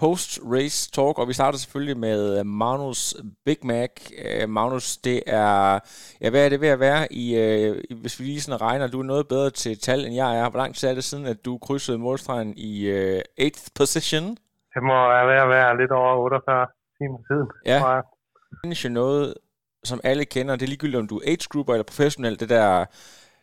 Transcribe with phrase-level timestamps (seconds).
[0.00, 3.14] post-race talk, og vi starter selvfølgelig med Magnus
[3.44, 3.90] Big Mac.
[4.24, 5.78] Uh, Magnus, det er,
[6.20, 7.24] ja, hvad er det ved at være i,
[7.70, 10.50] uh, hvis vi lige sådan regner, du er noget bedre til tal, end jeg er.
[10.50, 14.26] Hvor lang tid er det siden, at du krydsede målstregen i uh, 8th position?
[14.74, 16.66] Det må være være lidt over 48
[16.98, 17.48] timer siden.
[17.66, 18.00] Ja.
[18.64, 19.34] Det jo noget,
[19.84, 20.56] som alle kender.
[20.56, 22.40] Det er ligegyldigt, om du er age grouper eller professionel.
[22.40, 22.84] Det der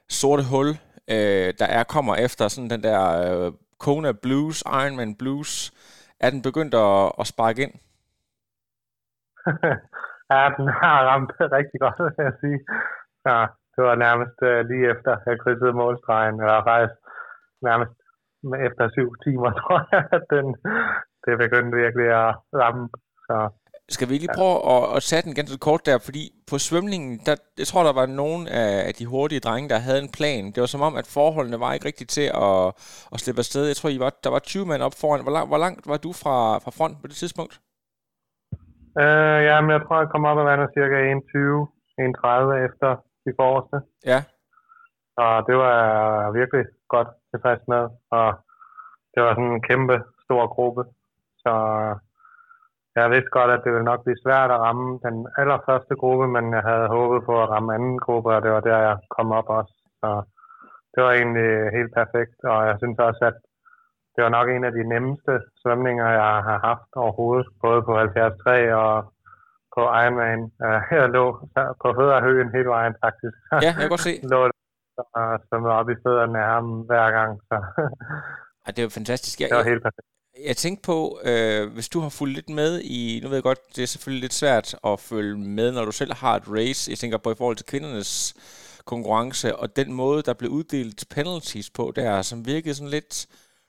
[0.09, 0.67] sorte hul,
[1.07, 3.01] øh, der er kommer efter sådan den der
[3.45, 5.71] øh, Kona Blues, Ironman Blues.
[6.19, 7.75] Er den begyndt at, at sparke ind?
[10.31, 12.59] ja, den har ramt rigtig godt, vil jeg sige.
[13.27, 13.39] Ja,
[13.73, 16.97] det var nærmest uh, lige efter, jeg krydsede målstregen, eller faktisk
[17.67, 17.95] nærmest
[18.67, 20.47] efter syv timer, tror jeg, at den,
[21.25, 22.31] det begyndte virkelig at
[22.61, 22.89] ramme.
[23.27, 23.37] Så
[23.95, 27.35] skal vi lige prøve at, at sætte den ganske kort der, fordi på svømningen, der,
[27.61, 30.43] jeg tror, der var nogen af, de hurtige drenge, der havde en plan.
[30.53, 32.67] Det var som om, at forholdene var ikke rigtigt til at,
[33.13, 33.63] at slippe afsted.
[33.67, 35.23] Jeg tror, I var, der var 20 mand op foran.
[35.23, 37.53] Hvor, lang, hvor langt var du fra, fra front på det tidspunkt?
[39.01, 41.67] øh, ja, men jeg tror, jeg kom op og vandet cirka 21,
[41.99, 42.89] 31 efter
[43.25, 43.77] de forreste.
[44.11, 44.19] Ja,
[45.15, 45.73] Så det var
[46.23, 46.65] jeg virkelig
[46.95, 47.83] godt tilfreds med.
[48.17, 48.27] Og
[49.13, 50.83] det var sådan en kæmpe stor gruppe.
[51.43, 51.53] Så
[53.01, 56.45] jeg vidste godt, at det ville nok blive svært at ramme den allerførste gruppe, men
[56.57, 59.49] jeg havde håbet på at ramme anden gruppe, og det var der, jeg kom op
[59.59, 59.75] også.
[60.01, 60.09] Så
[60.93, 63.37] det var egentlig helt perfekt, og jeg synes også, at
[64.13, 68.73] det var nok en af de nemmeste svømninger, jeg har haft overhovedet, både på 73
[68.85, 68.93] og
[69.75, 70.41] på Ironman.
[70.65, 71.25] Øh, Jeg lå
[71.81, 73.37] på fødderhøen hele vejen faktisk.
[73.51, 74.13] ja jeg kan godt se.
[74.33, 74.39] lå
[75.19, 77.55] og svømmede op i fødderne af ham hver gang, så
[78.63, 79.35] Ja, det er jo fantastisk.
[79.41, 80.07] Jeg, det var helt perfekt
[80.45, 83.75] jeg tænkte på, øh, hvis du har fulgt lidt med i, nu ved jeg godt,
[83.75, 86.91] det er selvfølgelig lidt svært at følge med, når du selv har et race.
[86.91, 88.33] Jeg tænker på i forhold til kvindernes
[88.85, 93.27] konkurrence, og den måde, der blev uddelt penalties på der, som virkede sådan lidt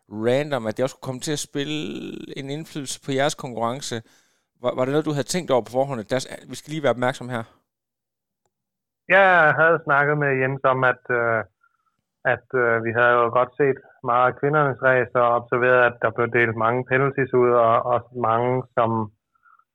[0.09, 1.79] random, at det også kunne komme til at spille
[2.37, 4.03] en indflydelse på jeres konkurrence.
[4.63, 6.01] Var, var det noget, du havde tænkt over på forhånd?
[6.01, 7.43] at Der, vi skal lige være opmærksom her.
[9.09, 11.41] Jeg havde snakket med Jens om, at, øh,
[12.35, 16.11] at øh, vi havde jo godt set meget af kvindernes race og observerede, at der
[16.11, 18.91] blev delt mange penalties ud, og også mange, som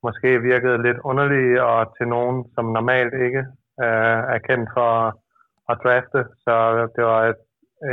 [0.03, 3.43] måske virkede lidt underlige, og til nogen, som normalt ikke
[3.83, 4.91] øh, er kendt for
[5.71, 6.19] at drafte.
[6.45, 6.55] Så
[6.95, 7.41] det var et,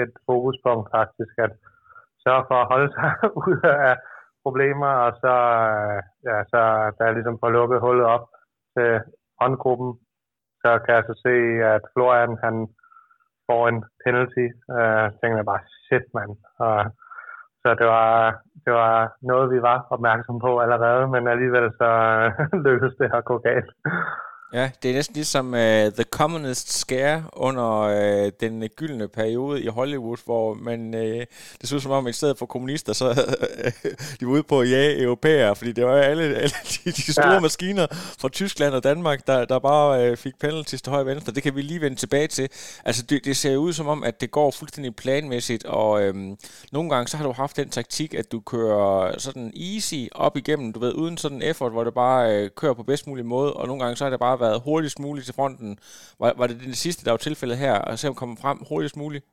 [0.02, 1.52] et fokuspunkt faktisk, at
[2.24, 3.10] sørge for at holde sig
[3.46, 3.96] ud af
[4.44, 5.34] problemer, og så,
[5.68, 5.98] øh,
[6.28, 6.60] ja, så
[6.96, 8.26] da jeg ligesom får lukket hullet op
[8.76, 9.00] til
[9.40, 9.90] håndgruppen,
[10.62, 11.34] så kan jeg så se,
[11.74, 12.56] at Florian han
[13.50, 14.46] får en penalty.
[14.76, 16.32] Uh, tænkte jeg bare, shit mand.
[16.64, 16.78] Og,
[17.62, 18.10] så det var,
[18.64, 18.96] det var
[19.30, 21.90] noget, vi var opmærksom på allerede, men alligevel så
[22.66, 23.70] lykkedes det at gå galt.
[24.52, 29.66] Ja, det er næsten ligesom uh, The Communist Scare under uh, den gyldne periode i
[29.66, 31.28] Hollywood, hvor man, uh, det
[31.62, 33.90] så ud som om, at i stedet for kommunister, så uh,
[34.20, 37.32] de var ude på at jage europæere, fordi det var alle, alle de, de store
[37.32, 37.40] ja.
[37.40, 37.86] Maskiner
[38.20, 41.32] fra Tyskland og Danmark, der, der bare uh, fik penalties til højre venstre.
[41.32, 42.48] Det kan vi lige vende tilbage til.
[42.84, 46.36] Altså, det, det ser ud som om, at det går fuldstændig planmæssigt, og øhm,
[46.72, 50.72] nogle gange så har du haft den taktik, at du kører sådan easy op igennem,
[50.72, 53.66] du ved, uden sådan effort, hvor det bare øh, kører på bedst mulig måde, og
[53.66, 55.70] nogle gange så har det bare været hurtigst muligt til fronten.
[56.20, 58.96] Var, var det det sidste, der var tilfældet her, og se om kommer frem hurtigst
[59.02, 59.24] muligt?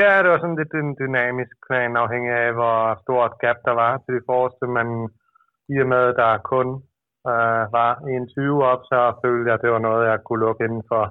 [0.00, 3.92] Ja, det var sådan lidt en dynamisk plan, afhængig af, hvor stort gap der var
[3.98, 4.88] til de forreste, men
[5.74, 6.68] i og med, at der kun
[7.30, 10.64] øh, var en 20 op, så følte jeg, at det var noget, jeg kunne lukke
[10.64, 11.02] inden for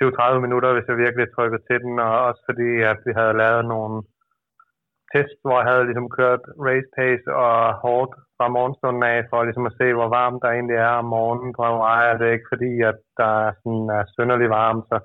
[0.00, 3.64] 20-30 minutter, hvis jeg virkelig trykkede til den, og også fordi, at vi havde lavet
[3.74, 3.96] nogle
[5.12, 8.14] test, hvor jeg havde ligesom kørt race pace og hårdt
[8.44, 11.62] fra morgenstunden af, for ligesom at se, hvor varmt der egentlig er om morgenen på
[11.68, 12.06] Hawaii.
[12.12, 14.96] Er det ikke fordi, at der er, sådan, er synderlig varmt, så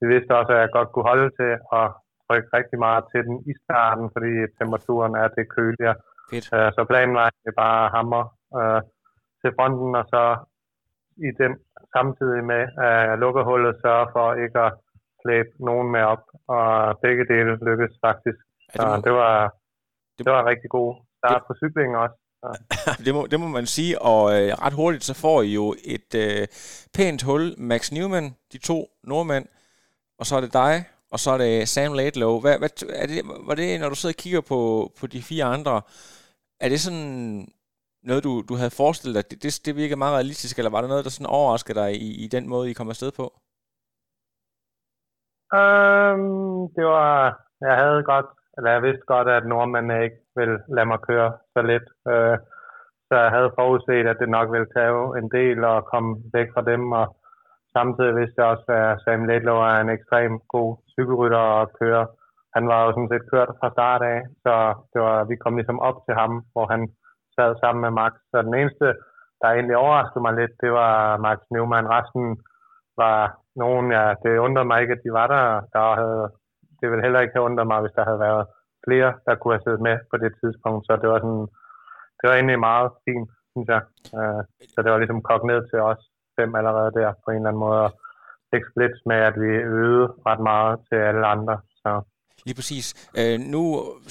[0.00, 1.50] vi vidste også, at jeg godt kunne holde til
[1.80, 1.86] at
[2.26, 5.96] trykke rigtig meget til den i starten, fordi temperaturen er det køligere.
[6.30, 6.46] Fedt.
[6.56, 8.24] Øh, så planen var egentlig bare at hamre
[8.58, 8.80] øh,
[9.40, 10.22] til fronten, og så
[11.28, 11.52] i den
[11.96, 14.72] samtidig med, at jeg lukker hullet, sørge for ikke at
[15.22, 16.24] slæbe nogen med op,
[16.56, 16.66] og
[17.04, 18.38] begge dele lykkedes faktisk.
[18.74, 19.34] Ja, Så det, må, det var,
[20.16, 20.90] det- det var en rigtig god
[21.20, 22.16] start på cyklingen også.
[23.04, 26.14] det, må, det må man sige, og øh, ret hurtigt så får I jo et
[26.14, 26.46] øh,
[26.94, 27.54] pænt hul.
[27.58, 29.46] Max Newman, de to nordmænd,
[30.18, 32.40] og så er det dig, og så er det Sam Laidlow.
[32.40, 35.44] Hvad, hvad, er det, var det, når du sidder og kigger på, på de fire
[35.44, 35.82] andre,
[36.60, 37.48] er det sådan
[38.02, 39.30] noget, du, du havde forestillet dig?
[39.30, 42.24] Det, det, det virker meget realistisk, eller var der noget, der sådan overraskede dig i,
[42.24, 43.24] i den måde, I kom afsted på?
[45.52, 46.20] Um,
[46.76, 47.14] det var,
[47.60, 51.60] jeg havde godt, eller jeg vidste godt, at nordmændene ikke ville lade mig køre så
[51.70, 51.88] lidt.
[52.12, 52.36] Uh,
[53.08, 56.62] så jeg havde forudset, at det nok ville tage en del at komme væk fra
[56.70, 57.06] dem, og
[57.76, 62.06] samtidig vidste jeg også, at Sam Ledlow er en ekstrem god cykelrytter og kører.
[62.56, 64.54] Han var jo sådan set kørt fra start af, så
[64.92, 66.82] det var, vi kom ligesom op til ham, hvor han
[67.36, 68.12] sad sammen med Max.
[68.30, 68.86] Så den eneste,
[69.40, 71.90] der egentlig overraskede mig lidt, det var Max Neumann.
[71.96, 72.26] Resten
[73.02, 73.18] var
[73.56, 75.44] nogen, ja, det undrede mig ikke, at de var der.
[75.74, 76.24] der havde,
[76.84, 78.44] det ville heller ikke have undret mig, hvis der havde været
[78.86, 80.82] flere, der kunne have siddet med på det tidspunkt.
[80.86, 81.46] Så det var sådan,
[82.18, 83.82] det var egentlig meget fint, synes jeg.
[84.18, 84.42] Øh,
[84.72, 86.02] så det var ligesom kogt ned til os
[86.38, 87.80] fem allerede der på en eller anden måde.
[87.86, 87.90] Og
[88.54, 91.54] ikke splits med, at vi øvede ret meget til alle andre.
[91.82, 91.90] Så
[92.46, 92.86] Lige præcis.
[93.20, 93.62] Øh, nu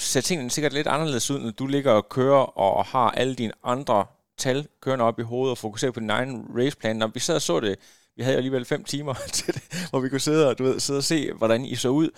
[0.08, 3.54] ser tingene sikkert lidt anderledes ud, når du ligger og kører og har alle dine
[3.64, 3.98] andre
[4.38, 6.96] tal kørende op i hovedet og fokuserer på din egen raceplan.
[6.96, 7.74] Når vi sad og så det,
[8.16, 10.98] vi havde alligevel fem timer til det, hvor vi kunne sidde og, du ved, sidde
[10.98, 12.10] og se, hvordan I så ud.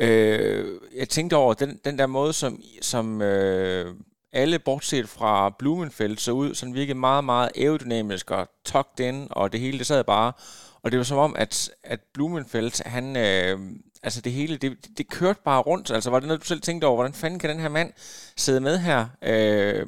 [0.00, 3.94] Øh, jeg tænkte over den, den der måde, som, som øh,
[4.32, 9.52] alle, bortset fra Blumenfeldt, så ud, sådan virkede meget, meget aerodynamisk og tucked in, og
[9.52, 10.32] det hele, det sad bare.
[10.82, 13.58] Og det var som om, at, at Blumenfeldt, han, øh,
[14.02, 15.90] altså det hele, det, det kørte bare rundt.
[15.90, 17.92] Altså var det noget, du selv tænkte over, hvordan fanden kan den her mand
[18.36, 19.06] sidde med her?
[19.22, 19.86] Øh,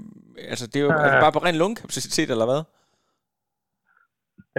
[0.49, 2.63] altså det er jo er det bare på ren lungekapacitet, eller hvad?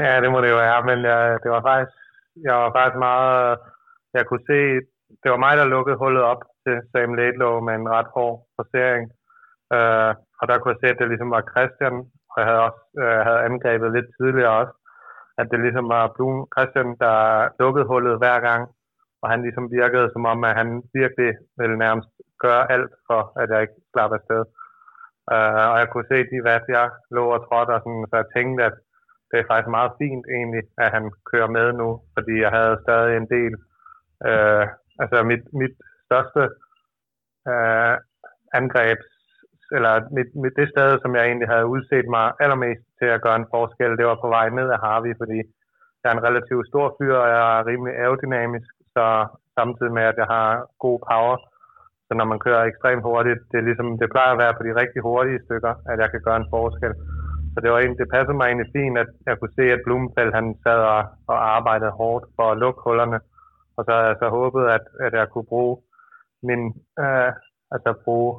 [0.01, 1.93] Ja, det må det jo være, men jeg, det var faktisk,
[2.47, 3.57] jeg var faktisk meget,
[4.17, 4.59] jeg kunne se,
[5.21, 9.03] det var mig, der lukkede hullet op til Sam Laidlow med en ret hård forsering.
[9.75, 11.95] Øh, og der kunne jeg se, at det ligesom var Christian,
[12.31, 14.73] og jeg havde også øh, havde angrebet lidt tidligere også,
[15.39, 17.17] at det ligesom var Blum Christian, der
[17.61, 18.61] lukkede hullet hver gang,
[19.21, 22.09] og han ligesom virkede som om, at han virkelig ville nærmest
[22.45, 24.43] gøre alt for, at jeg ikke slap afsted.
[25.33, 28.27] Uh, og jeg kunne se de vat, jeg lå og trådte, og sådan, så jeg
[28.35, 28.75] tænkte, at
[29.29, 33.17] det er faktisk meget fint egentlig, at han kører med nu, fordi jeg havde stadig
[33.17, 33.53] en del,
[34.25, 34.65] Øh,
[35.01, 35.75] altså mit, mit
[36.05, 36.43] største
[37.51, 37.95] øh,
[38.59, 38.99] angreb,
[39.77, 43.35] eller mit, mit, det sted, som jeg egentlig havde udset mig allermest til at gøre
[43.39, 45.39] en forskel, det var på vej ned af Harvey, fordi
[46.01, 49.05] jeg er en relativt stor fyr, og jeg er rimelig aerodynamisk, så
[49.57, 50.49] samtidig med, at jeg har
[50.85, 51.35] god power,
[52.07, 54.79] så når man kører ekstremt hurtigt, det, er ligesom, det plejer at være på de
[54.81, 56.93] rigtig hurtige stykker, at jeg kan gøre en forskel.
[57.57, 60.35] Så det, var egentlig, det passede mig egentlig fint, at jeg kunne se, at Blumenfeldt
[60.39, 61.01] han sad og,
[61.31, 63.19] og arbejdede hårdt for at lukke hullerne.
[63.77, 65.75] Og så havde jeg så håbet, at, at jeg kunne bruge
[66.47, 66.61] min,
[67.03, 67.29] øh,
[67.73, 68.31] altså bruge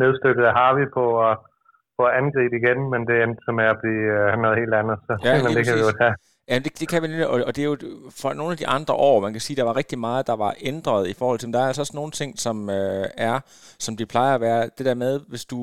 [0.00, 1.34] nedstykket af Harvey på at,
[1.96, 4.96] på at angribe igen, men det endte så med at blive øh, noget helt andet.
[5.06, 6.14] Så ja, men det kan vi jo tage.
[6.50, 7.76] Ja, det, det kan vi og, og det er jo
[8.22, 10.52] for nogle af de andre år, man kan sige, der var rigtig meget, der var
[10.70, 13.36] ændret i forhold til, men der er altså også nogle ting, som øh, er,
[13.78, 14.70] som de plejer at være.
[14.78, 15.58] Det der med, hvis du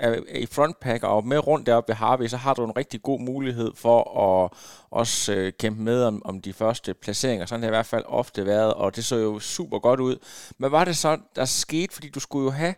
[0.00, 3.20] er i frontpack og med rundt deroppe ved Harvey, så har du en rigtig god
[3.20, 4.50] mulighed for at
[4.90, 7.46] også øh, kæmpe med om, om de første placeringer.
[7.46, 10.16] Sådan har det i hvert fald ofte været, og det så jo super godt ud.
[10.58, 12.74] Men var det så, der skete, fordi du skulle jo have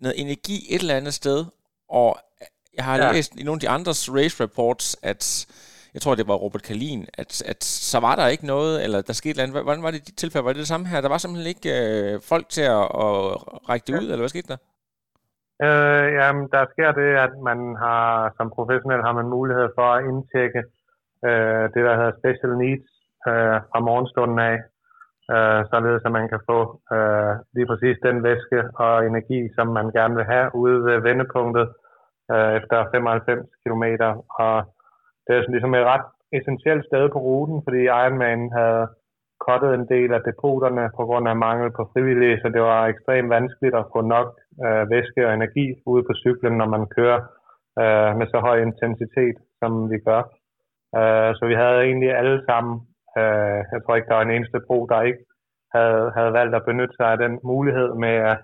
[0.00, 1.44] noget energi et eller andet sted,
[1.88, 2.18] og
[2.76, 3.12] jeg har ja.
[3.12, 5.46] læst i nogle af de andres race reports, at
[5.94, 9.12] jeg tror, det var Robert Kalin, at, at så var der ikke noget, eller der
[9.12, 9.62] skete noget andet.
[9.62, 10.44] Hvordan var det i dit tilfælde?
[10.44, 11.00] Var det det samme her?
[11.00, 14.48] Der var simpelthen ikke øh, folk til at, at række det ud, eller hvad skete
[14.48, 14.56] der?
[15.66, 20.04] Øh, jamen, der sker det, at man har, som professionel har man mulighed for at
[20.10, 20.62] indtjekke
[21.28, 22.88] øh, det, der hedder special needs
[23.28, 24.56] øh, fra morgenstunden af,
[25.34, 26.60] øh, således at man kan få
[26.94, 31.66] øh, lige præcis den væske og energi, som man gerne vil have ude ved vendepunktet
[32.32, 33.84] øh, efter 95 km.
[34.44, 34.56] Og
[35.24, 36.06] det er sådan ligesom et ret
[36.38, 38.84] essentielt sted på ruten, fordi Ironman havde
[39.46, 43.30] kottet en del af depoterne på grund af mangel på frivillige, så det var ekstremt
[43.36, 44.28] vanskeligt at få nok
[44.64, 47.20] øh, væske og energi ude på cyklen, når man kører
[47.82, 50.22] øh, med så høj intensitet, som vi gør.
[50.98, 52.74] Øh, så vi havde egentlig alle sammen,
[53.18, 55.24] øh, jeg tror ikke, der var en eneste bro, der ikke
[55.74, 58.38] havde, havde valgt at benytte sig af den mulighed med at,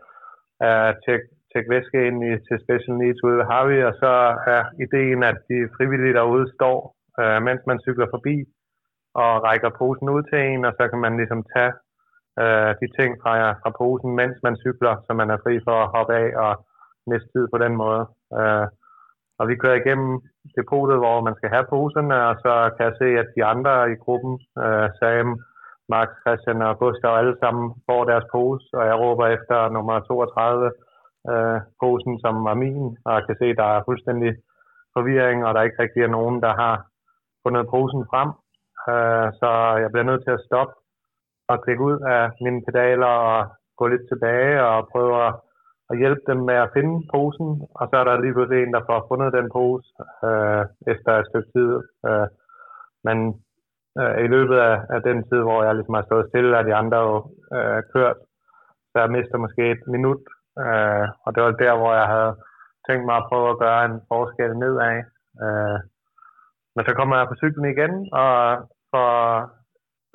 [0.68, 4.12] at tjekke, tjekke væske ind i, til Special Needs ude ved Harvey, og så
[4.54, 6.78] er ideen, at de frivillige derude står,
[7.20, 8.36] øh, mens man cykler forbi,
[9.22, 11.72] og rækker posen ud til en, og så kan man ligesom tage
[12.42, 15.92] øh, de ting fra, fra posen, mens man cykler, så man er fri for at
[15.94, 16.52] hoppe af og
[17.10, 18.02] miste tid på den måde.
[18.38, 18.66] Øh,
[19.38, 20.12] og vi kører igennem
[20.58, 23.72] depotet, hvor man skal have poserne, øh, og så kan jeg se, at de andre
[23.92, 25.28] i gruppen, øh, Sam,
[25.92, 30.70] Max, Christian og Gustav, alle sammen får deres pose, og jeg råber efter nummer 32,
[31.30, 34.32] øh, posen, som var min, og jeg kan se, at der er fuldstændig
[34.94, 36.74] forvirring, og der ikke rigtig er nogen, der har
[37.42, 38.30] fundet posen frem.
[38.92, 39.50] Øh, så
[39.82, 40.74] jeg bliver nødt til at stoppe
[41.48, 43.38] at klikke ud af mine pedaler og
[43.78, 45.34] gå lidt tilbage og prøve at
[45.90, 47.48] at hjælpe dem med at finde posen,
[47.78, 49.88] og så er der lige pludselig en, der får fundet den pose
[50.28, 51.70] øh, efter et stykke tid.
[52.08, 52.28] Øh,
[53.06, 53.18] men
[54.00, 56.74] øh, i løbet af, af den tid, hvor jeg ligesom har stået stille, og de
[56.74, 57.16] andre jo
[57.56, 58.18] øh, kørt,
[58.90, 60.22] så jeg mister måske et minut,
[60.64, 62.32] øh, og det var der, hvor jeg havde
[62.88, 64.96] tænkt mig at prøve at gøre en forskel nedad.
[65.44, 65.78] Øh,
[66.74, 68.34] men så kommer jeg på cyklen igen, og
[68.92, 69.10] får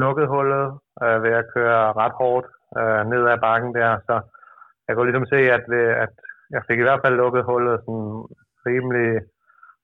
[0.04, 0.66] lukket hullet
[1.04, 2.48] øh, ved at køre ret hårdt
[2.80, 4.16] øh, ned ad bakken der, så
[4.88, 5.66] jeg kunne ligesom se, at,
[6.06, 6.14] at
[6.56, 8.12] jeg fik i hvert fald lukket hullet sådan
[8.68, 9.12] rimelig,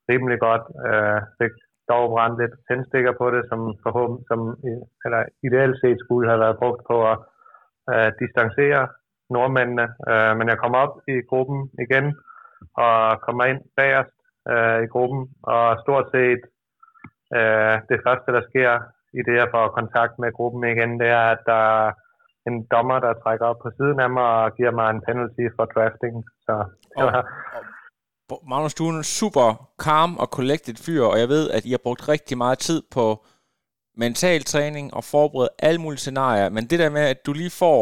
[0.09, 0.65] rimelig godt.
[0.87, 1.53] Øh, fik
[1.91, 4.39] dog brændt lidt tændstikker på det, som, forhåbentlig, som
[5.05, 7.17] eller ideelt set skulle have været brugt på at
[7.91, 8.81] øh, distancere
[9.29, 9.87] nordmændene.
[10.09, 12.05] Øh, men jeg kommer op i gruppen igen,
[12.83, 14.15] og kommer ind bagerst
[14.51, 15.21] øh, i gruppen,
[15.53, 16.41] og stort set
[17.37, 18.71] øh, det første, der sker
[19.13, 21.91] i det, jeg får kontakt med gruppen igen, det er, at der
[22.47, 25.65] en dommer, der trækker op på siden af mig og giver mig en penalty for
[25.65, 26.15] drafting.
[26.45, 26.53] Så
[26.97, 27.23] det var...
[28.31, 31.71] og Magnus, du er en super calm og collected fyr, og jeg ved, at I
[31.71, 33.25] har brugt rigtig meget tid på
[33.95, 37.81] mental træning og forberedt alle mulige scenarier, men det der med, at du lige får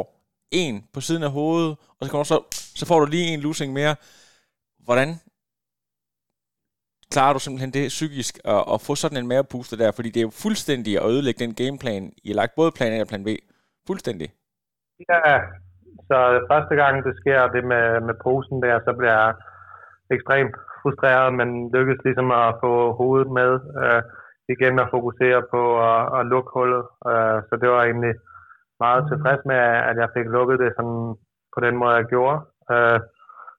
[0.52, 2.38] en på siden af hovedet, og så, kommer så,
[2.80, 3.96] så får du lige en losing mere.
[4.86, 5.10] Hvordan
[7.14, 9.92] klarer du simpelthen det psykisk at, at få sådan en mavebooster der?
[9.92, 13.02] Fordi det er jo fuldstændig at ødelægge den gameplan, I har lagt både plan A
[13.02, 13.30] og plan B.
[13.88, 14.30] Fuldstændig.
[15.10, 15.36] Ja,
[16.10, 16.18] så
[16.52, 19.34] første gang det sker det med, med posen der, så bliver jeg
[20.16, 23.52] ekstremt frustreret, men lykkes ligesom at få hovedet med
[23.84, 24.02] øh,
[24.54, 26.84] igen og fokusere på at, at lukke hullet.
[27.12, 28.16] Øh, så det var egentlig
[28.84, 29.60] meget tilfreds med,
[29.90, 31.02] at jeg fik lukket det sådan
[31.54, 32.38] på den måde, jeg gjorde.
[32.74, 33.00] Øh,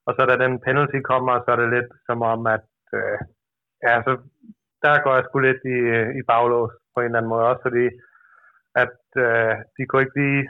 [0.06, 2.66] og så da den penalty kommer, så er det lidt som om, at
[2.98, 3.18] øh,
[3.86, 4.12] ja, så
[4.84, 5.78] der går jeg sgu lidt i,
[6.20, 7.86] i baglås på en eller anden måde også, fordi
[8.82, 10.42] at øh, de kunne ikke lige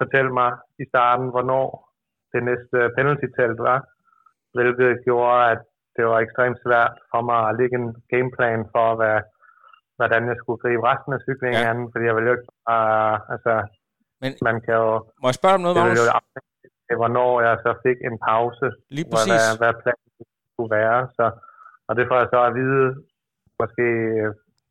[0.00, 0.50] fortælle mig
[0.82, 1.66] i starten, hvornår
[2.32, 3.78] det næste penalty-telt var,
[4.54, 5.62] hvilket gjorde, at
[5.96, 9.18] det var ekstremt svært for mig at lægge en gameplan for, hvad,
[9.98, 11.70] hvordan jeg skulle gribe resten af cyklingen ja.
[11.70, 13.54] an, fordi jeg ville jo ikke uh, altså,
[14.22, 14.90] Men, man kan jo...
[15.22, 16.08] Må jeg spørge om noget, Magnus?
[16.88, 19.32] Det hvornår jeg så fik en pause, Lige præcis.
[19.32, 20.10] hvad, hvad planen
[20.52, 21.26] skulle være, så,
[21.92, 22.86] og det får jeg så at vide,
[23.60, 23.86] måske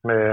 [0.09, 0.23] med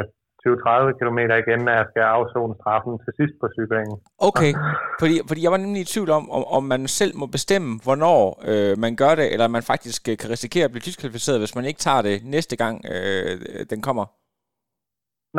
[0.46, 3.96] 20-30 km igen, at jeg skal afzone straffen til sidst på cyklingen.
[4.28, 4.52] Okay,
[5.00, 8.20] fordi, fordi jeg var nemlig i tvivl om, om, om man selv må bestemme, hvornår
[8.50, 11.64] øh, man gør det, eller man faktisk øh, kan risikere at blive diskvalificeret, hvis man
[11.70, 13.32] ikke tager det næste gang, øh,
[13.72, 14.06] den kommer.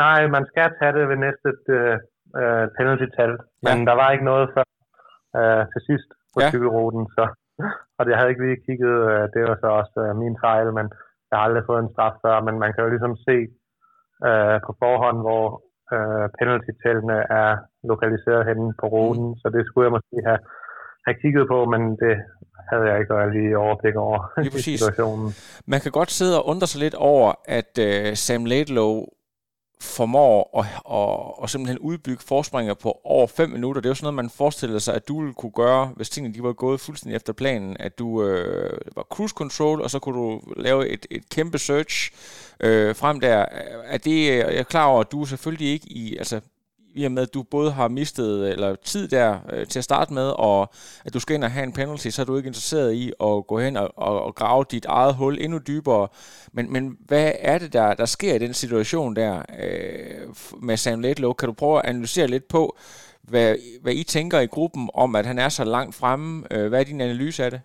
[0.04, 1.96] Nej, man skal tage det ved næste øh,
[2.42, 3.32] øh penalty-tal,
[3.66, 3.86] men ja.
[3.90, 4.66] der var ikke noget før
[5.40, 6.50] øh, til sidst på ja.
[6.52, 7.24] cykelruten, så,
[7.98, 10.88] og det havde ikke lige kigget, øh, det var så også øh, min fejl, men
[11.30, 13.38] jeg har aldrig fået en straf før, men man kan jo ligesom se
[14.28, 15.46] øh, på forhånd, hvor
[15.96, 17.50] øh, penalty-tællene er
[17.92, 19.40] lokaliseret henne på ruten, mm.
[19.42, 20.42] så det skulle jeg måske have,
[21.06, 22.16] have kigget på, men det
[22.70, 25.28] havde jeg ikke lige overblik over lige situationen.
[25.74, 28.94] Man kan godt sidde og undre sig lidt over, at øh, Sam Laidlow
[29.82, 33.82] formår at, at, at simpelthen udbygge forspringer på over 5 minutter.
[33.82, 36.36] Det er jo sådan noget, man forestiller sig, at du ville kunne gøre, hvis tingene
[36.36, 40.20] de var gået fuldstændig efter planen, at du øh, var cruise control, og så kunne
[40.20, 42.12] du lave et, et kæmpe search
[42.60, 43.46] øh, frem der.
[43.86, 46.42] Er det, øh, jeg er klar over, at du selvfølgelig ikke i, altså
[46.96, 50.14] i og med, at du både har mistet eller tid der øh, til at starte
[50.14, 50.62] med, og
[51.06, 53.48] at du skal ind og have en penalty, så er du ikke interesseret i at
[53.48, 56.08] gå hen og, og, og grave dit eget hul endnu dybere.
[56.54, 60.28] Men, men hvad er det, der, der sker i den situation der øh,
[60.62, 61.34] med Sam Letlow?
[61.34, 62.78] Kan du prøve at analysere lidt på,
[63.30, 66.44] hvad, hvad I tænker i gruppen om, at han er så langt fremme?
[66.54, 67.62] Øh, hvad er din analyse af det?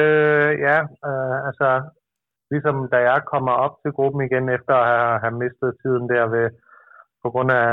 [0.00, 1.68] Øh, ja, øh, altså
[2.50, 6.24] ligesom da jeg kommer op til gruppen igen efter at have, have mistet tiden der
[6.36, 6.46] ved
[7.22, 7.66] på grund af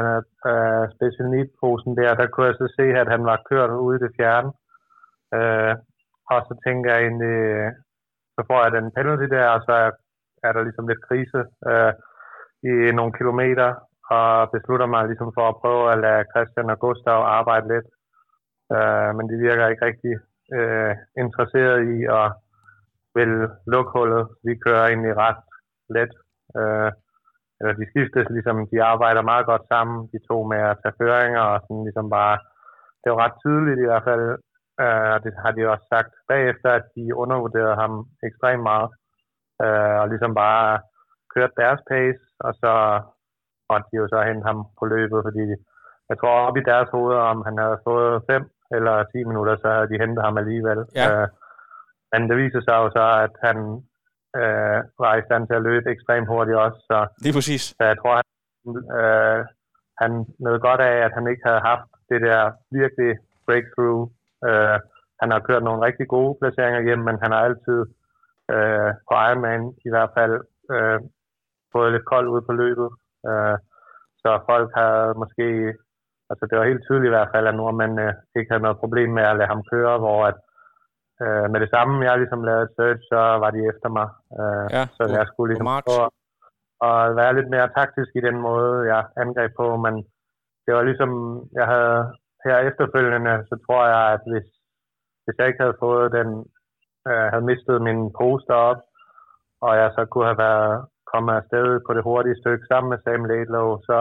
[0.51, 3.95] af special need posen der, der kunne jeg så se, at han var kørt ude
[3.97, 4.51] i det fjerne.
[5.37, 5.75] Øh,
[6.31, 7.37] og så tænker jeg egentlig,
[8.35, 9.91] så får jeg den penalty der, og så er,
[10.47, 11.93] er der ligesom lidt krise øh,
[12.71, 13.69] i nogle kilometer,
[14.15, 17.87] og beslutter mig ligesom for at prøve at lade Christian og Gustav arbejde lidt.
[18.75, 20.15] Øh, men de virker ikke rigtig
[20.57, 22.27] øh, interesseret i at
[23.15, 23.33] vil
[23.73, 24.27] lukke hullet.
[24.47, 25.41] Vi kører egentlig ret
[25.95, 26.11] let.
[26.59, 26.91] Øh,
[27.59, 31.43] eller de skiftes, ligesom de arbejder meget godt sammen, de to med at tage føringer,
[31.53, 32.35] og sådan ligesom bare,
[33.01, 34.25] det var ret tydeligt i hvert fald,
[34.83, 37.93] øh, og det har de også sagt bagefter, at de undervurderede ham
[38.27, 38.89] ekstremt meget,
[39.63, 40.79] øh, og ligesom bare
[41.33, 42.73] kørt deres pace, og så
[43.69, 45.45] måtte de jo så hente ham på løbet, fordi
[46.09, 49.67] jeg tror op i deres hoveder, om han havde fået 5 eller 10 minutter, så
[49.73, 50.79] havde de hentet ham alligevel.
[50.95, 51.05] Ja.
[51.09, 51.27] Øh,
[52.11, 53.57] men det viser sig jo så, at han
[54.41, 56.79] øh, var i stand til at løbe ekstremt hurtigt også.
[56.89, 57.63] Så, det er præcis.
[57.79, 58.25] Så jeg tror, han,
[58.99, 59.39] øh,
[60.01, 60.11] han
[60.43, 63.11] nød godt af, at han ikke havde haft det der virkelig
[63.45, 64.09] breakthrough,
[64.47, 64.77] øh,
[65.21, 67.79] han har kørt nogle rigtig gode placeringer hjem, men han har altid
[68.53, 70.35] øh, på Ironman i hvert fald
[70.73, 70.99] øh,
[71.73, 72.89] fået lidt koldt ud på løbet.
[73.29, 73.57] Øh,
[74.21, 75.47] så folk havde måske,
[76.29, 78.07] altså det var helt tydeligt i hvert fald, at nordmændene
[78.37, 80.37] ikke havde noget problem med at lade ham køre, hvor at
[81.23, 84.07] øh, med det samme, jeg ligesom lavede et search, så var de efter mig.
[84.39, 86.09] Øh, ja, så jeg skulle ligesom prøve
[86.89, 89.93] at være lidt mere taktisk i den måde, jeg angreb på, men
[90.65, 91.11] det var ligesom,
[91.59, 91.99] jeg havde
[92.45, 94.47] her efterfølgende, så tror jeg, at hvis,
[95.23, 96.29] hvis jeg ikke havde fået den,
[97.09, 98.81] øh, havde mistet min poster op,
[99.65, 103.25] og jeg så kunne have været kommet afsted på det hurtige stykke sammen med Sam
[103.25, 103.97] Laidlow, så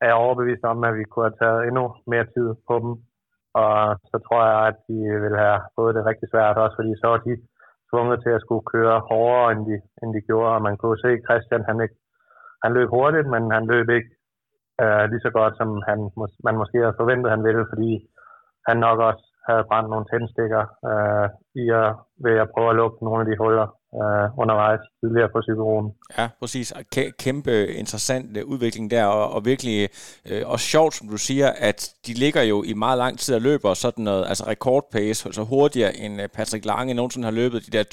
[0.00, 2.92] er jeg overbevist om, at vi kunne have taget endnu mere tid på dem.
[3.62, 3.76] Og
[4.10, 7.20] så tror jeg, at de ville have fået det rigtig svært også, fordi så var
[7.28, 7.34] de
[7.90, 10.54] tvunget til at skulle køre hårdere, end de, end de gjorde.
[10.56, 11.98] Og man kunne se, Christian, han, ikke,
[12.64, 14.10] han løb hurtigt, men han løb ikke
[14.82, 15.98] øh, lige så godt, som han,
[16.46, 17.92] man måske havde forventet, han ville, fordi
[18.68, 21.26] han nok også havde brændt nogle tændstikker øh,
[21.62, 21.88] i at,
[22.24, 23.66] ved at prøve at lukke nogle af de huller,
[24.02, 25.92] øh, undervejs tidligere på Cyberonen.
[26.18, 26.72] Ja, præcis.
[27.18, 29.88] Kæmpe interessant øh, udvikling der, og, og virkelig
[30.30, 33.40] øh, og sjovt, som du siger, at de ligger jo i meget lang tid og
[33.40, 37.78] løber sådan noget, altså rekordpace, så hurtigere end øh, Patrick Lange nogensinde har løbet de
[37.78, 37.84] der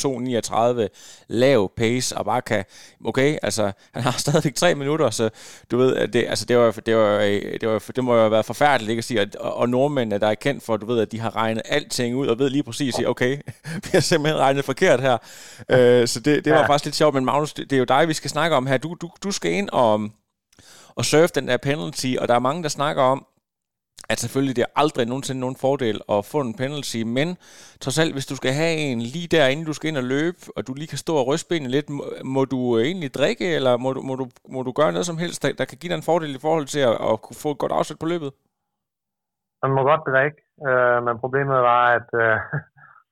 [0.86, 2.64] 2.39 lav pace, og bare kan,
[3.06, 5.30] okay, altså han har stadigvæk tre minutter, så
[5.72, 8.28] du ved, at det, altså, det, var, det, var, øh, det, var, det må jo
[8.28, 11.12] være forfærdeligt, ikke at sige, og, og nordmændene, der er kendt for, du ved, at
[11.12, 13.38] de har regnet alting ud, og ved lige præcis, okay,
[13.84, 15.18] vi har simpelthen regnet forkert her.
[15.70, 16.68] Øh, så det, det var ja.
[16.68, 18.78] faktisk lidt sjovt, men Magnus, det, det er jo dig, vi skal snakke om her.
[18.78, 20.10] Du, du, du skal ind og,
[20.96, 23.26] og surfe den der penalty, og der er mange, der snakker om,
[24.10, 27.38] at selvfølgelig det er aldrig nogensinde nogen fordel at få en penalty, men
[27.82, 30.38] trods alt, hvis du skal have en lige der, inden du skal ind og løbe,
[30.56, 33.78] og du lige kan stå og ryste benene lidt, må, må du egentlig drikke, eller
[33.78, 35.98] må du, må, du, må du gøre noget som helst, der, der kan give dig
[35.98, 38.32] en fordel i forhold til at, at kunne få et godt afsæt på løbet?
[39.64, 42.38] Man må godt drikke, øh, men problemet var, at øh,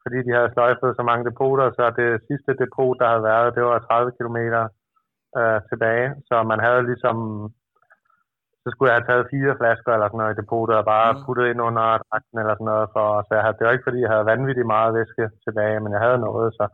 [0.09, 3.63] fordi de havde sløjfet så mange depoter, så det sidste depot, der havde været, det
[3.69, 4.37] var 30 km
[5.39, 7.17] øh, tilbage, så man havde ligesom,
[8.61, 11.21] så skulle jeg have taget fire flasker eller sådan noget i depotet og bare mm.
[11.25, 13.99] puttet ind under dragten eller sådan noget, for, så jeg havde, det var ikke fordi,
[14.05, 16.65] jeg havde vanvittigt meget væske tilbage, men jeg havde noget, så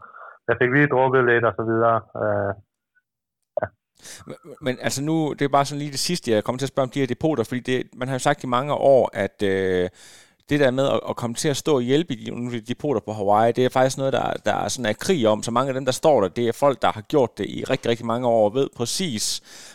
[0.48, 1.98] jeg fik lige drukket lidt og så videre.
[2.24, 2.54] Øh.
[4.28, 6.74] Men, men altså nu, det er bare sådan lige det sidste, jeg kommer til at
[6.74, 9.38] spørge om de her depoter, fordi det, man har jo sagt i mange år, at
[9.54, 9.86] øh,
[10.50, 13.12] det der med at, at komme til at stå og hjælpe i de depoter på
[13.20, 15.44] Hawaii, det er faktisk noget, der, der er sådan en krig om.
[15.44, 17.64] Så mange af dem, der står der, det er folk, der har gjort det i
[17.72, 19.24] rigtig, rigtig mange år, og ved præcis,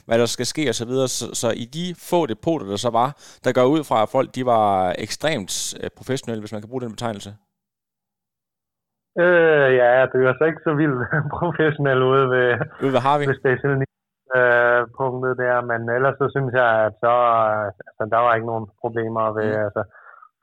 [0.07, 0.93] hvad der skal ske osv.
[0.93, 3.09] Så, så, så i de få depoter, der så var,
[3.45, 5.53] der går ud fra, at folk de var ekstremt
[5.83, 7.31] øh, professionelle, hvis man kan bruge den betegnelse.
[9.25, 11.01] Øh, ja, det er så ikke så vildt
[11.41, 12.49] professionel ude ved,
[12.83, 13.27] ude ved Harvey.
[13.27, 13.73] ved Special
[14.39, 17.15] øh, punktet der, men ellers så synes jeg, at så,
[17.89, 19.65] altså, der var ikke nogen problemer ved, mm.
[19.67, 19.83] altså,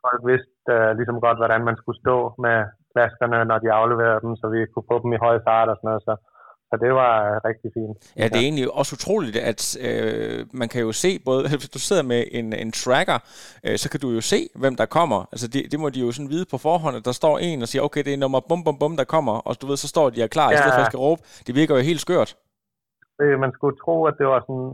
[0.06, 2.58] folk vidste uh, ligesom godt, hvordan man skulle stå med
[2.94, 5.88] flaskerne, når de afleverede dem, så vi kunne få dem i høj fart og sådan
[5.90, 6.04] noget.
[6.08, 6.14] Så,
[6.70, 7.96] så det var uh, rigtig fint.
[8.20, 11.80] Ja, det er egentlig også utroligt, at øh, man kan jo se, både hvis du
[11.88, 13.20] sidder med en, en tracker,
[13.66, 15.20] øh, så kan du jo se, hvem der kommer.
[15.34, 17.68] Altså det, det må de jo sådan vide på forhånd, at der står en og
[17.72, 20.06] siger, okay, det er nummer bum bum bum, der kommer, og du ved, så står
[20.10, 20.54] de er klar, ja.
[20.54, 21.22] i stedet for at skal råbe.
[21.48, 22.32] Det virker jo helt skørt.
[23.44, 24.74] Man skulle tro, at det var sådan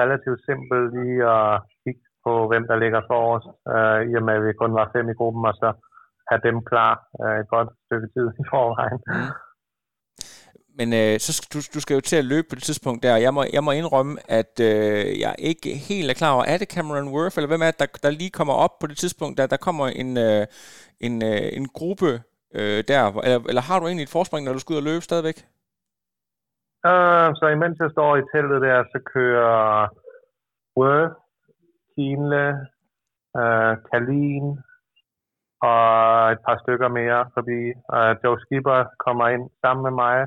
[0.00, 1.50] relativt simpelt lige at
[1.82, 4.90] kigge på, hvem der ligger for os, øh, i og med, at vi kun var
[4.94, 5.68] fem i gruppen, og så
[6.30, 9.00] have dem klar øh, et godt stykke tid i forvejen.
[9.06, 9.30] Mm.
[10.78, 13.16] Men øh, så skal, du, du skal jo til at løbe på det tidspunkt der.
[13.26, 16.72] Jeg må, jeg må indrømme, at øh, jeg ikke helt er klar over, er det
[16.74, 19.46] Cameron Worth, eller hvem er det, der, der lige kommer op på det tidspunkt, der,
[19.46, 20.46] der kommer en, øh,
[21.06, 22.10] en, øh, en gruppe
[22.58, 25.04] øh, der, eller, eller har du egentlig et forspring, når du skal ud og løbe
[25.08, 25.38] stadigvæk?
[26.90, 29.88] Uh, så imens jeg står i teltet der, så kører
[30.78, 31.14] Worth
[31.98, 32.46] Kienle,
[33.40, 34.46] øh, Kalin
[35.70, 35.82] og
[36.32, 37.60] et par stykker mere forbi.
[37.94, 40.18] Uh, Joe Skipper kommer ind sammen med mig.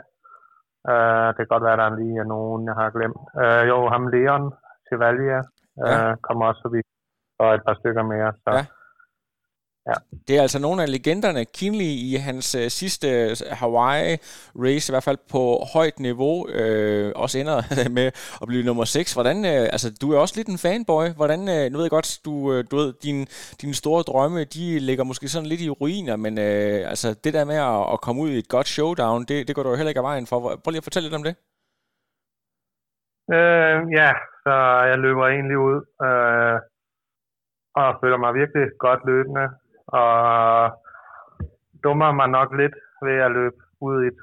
[0.92, 3.22] Uh, det kan godt være, at der lige er nogen, jeg har glemt.
[3.44, 4.46] Uh, jo, ham Leon
[4.88, 5.42] Chevalier
[5.84, 6.16] uh, ja.
[6.26, 6.82] kommer også forbi.
[7.40, 8.34] Og et par stykker mere.
[8.44, 8.52] Så.
[8.58, 8.64] Ja.
[9.88, 9.94] Ja.
[10.28, 11.46] Det er altså nogle af legenderne.
[11.46, 13.08] Kinley i hans uh, sidste
[13.52, 14.18] Hawaii
[14.66, 17.58] race, i hvert fald på højt niveau, øh, også ender
[17.98, 18.08] med
[18.42, 19.14] at blive nummer 6.
[19.14, 21.06] Hvordan, øh, altså, du er også lidt en fanboy.
[21.20, 23.18] Hvordan, øh, nu ved jeg godt, du, øh, du ved, din,
[23.62, 27.46] dine store drømme, de ligger måske sådan lidt i ruiner, men øh, altså, det der
[27.46, 29.94] med at, at komme ud i et godt showdown, det, det går du jo heller
[29.94, 30.38] ikke af vejen for.
[30.40, 31.36] Prøv lige at fortælle lidt om det.
[33.36, 34.12] Øh, ja,
[34.44, 34.54] så
[34.92, 36.58] jeg løber egentlig ud øh,
[37.82, 39.46] og føler mig virkelig godt løbende
[39.88, 40.12] og
[41.84, 44.22] dummer mig nok lidt ved at løbe ud i 3.40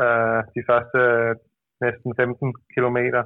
[0.00, 1.36] øh, de første øh,
[1.80, 3.22] næsten 15 kilometer.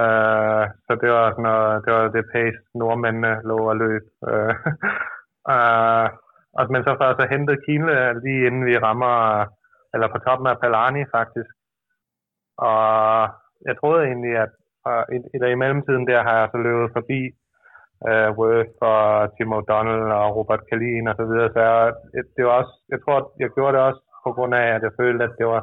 [0.00, 4.08] Øh, så det var sådan noget, det var det pace nordmændene lå at løbe.
[4.30, 4.54] Øh,
[5.54, 6.06] øh,
[6.58, 9.14] og, men så får jeg så hentet Kienle lige inden vi rammer,
[9.94, 11.50] eller på toppen af Palani faktisk.
[12.58, 13.28] Og
[13.66, 14.50] jeg troede egentlig, at
[14.88, 17.20] og i, i, i mellemtiden der har jeg så løbet forbi
[18.10, 21.50] uh, Worth og Tim O'Donnell og Robert Kalin og så videre.
[21.54, 24.82] Så jeg, det var også, jeg tror, jeg gjorde det også på grund af, at
[24.86, 25.62] jeg følte, at det var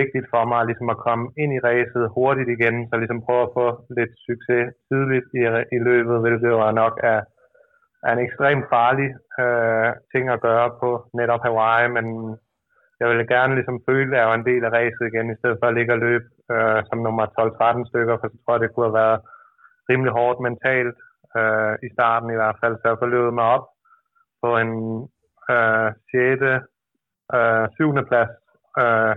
[0.00, 3.54] vigtigt for mig ligesom at komme ind i racet hurtigt igen, så ligesom prøve at
[3.58, 3.66] få
[3.98, 5.42] lidt succes tidligt i,
[5.76, 7.20] i løbet, hvilket var nok er,
[8.06, 9.10] er en ekstremt farlig
[9.42, 12.06] øh, ting at gøre på netop Hawaii, men
[13.00, 15.58] jeg ville gerne ligesom føle, at jeg var en del af racet igen, i stedet
[15.60, 18.70] for at ligge og løbe øh, som nummer 12-13 stykker, for så tror jeg, det
[18.72, 19.18] kunne have været
[19.90, 20.98] rimelig hårdt mentalt
[21.36, 22.74] øh, i starten i hvert fald.
[22.76, 23.66] Så jeg forløbede mig op
[24.42, 24.72] på en
[25.54, 26.42] øh, 6.
[27.36, 27.94] Øh, 7.
[28.10, 28.32] plads
[28.82, 29.14] øh,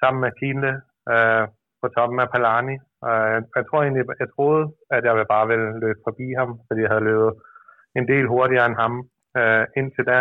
[0.00, 0.74] sammen med Kienle
[1.12, 1.44] øh,
[1.80, 2.76] på toppen af Palani.
[3.08, 6.90] Øh, jeg tror egentlig, jeg troede, at jeg bare ville løbe forbi ham, fordi jeg
[6.90, 7.32] havde løbet
[7.98, 8.94] en del hurtigere end ham
[9.38, 10.20] øh, indtil da.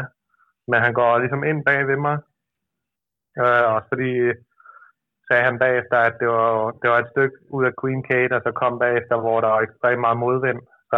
[0.68, 2.18] Men han går ligesom ind bag ved mig,
[3.42, 4.12] øh, også fordi
[5.28, 8.42] sagde han bagefter, at det var, det var et stykke ud af Queen Kate, og
[8.46, 10.62] så kom bagefter, hvor der var ekstremt meget modvind.
[10.92, 10.98] Så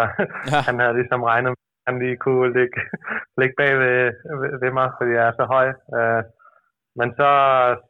[0.52, 0.60] ja.
[0.68, 2.78] han havde ligesom regnet med, at han lige kunne ligge,
[3.40, 4.00] ligge bag ved,
[4.40, 5.68] ved, ved mig, fordi jeg er så høj.
[5.98, 6.24] Øh,
[7.00, 7.30] men så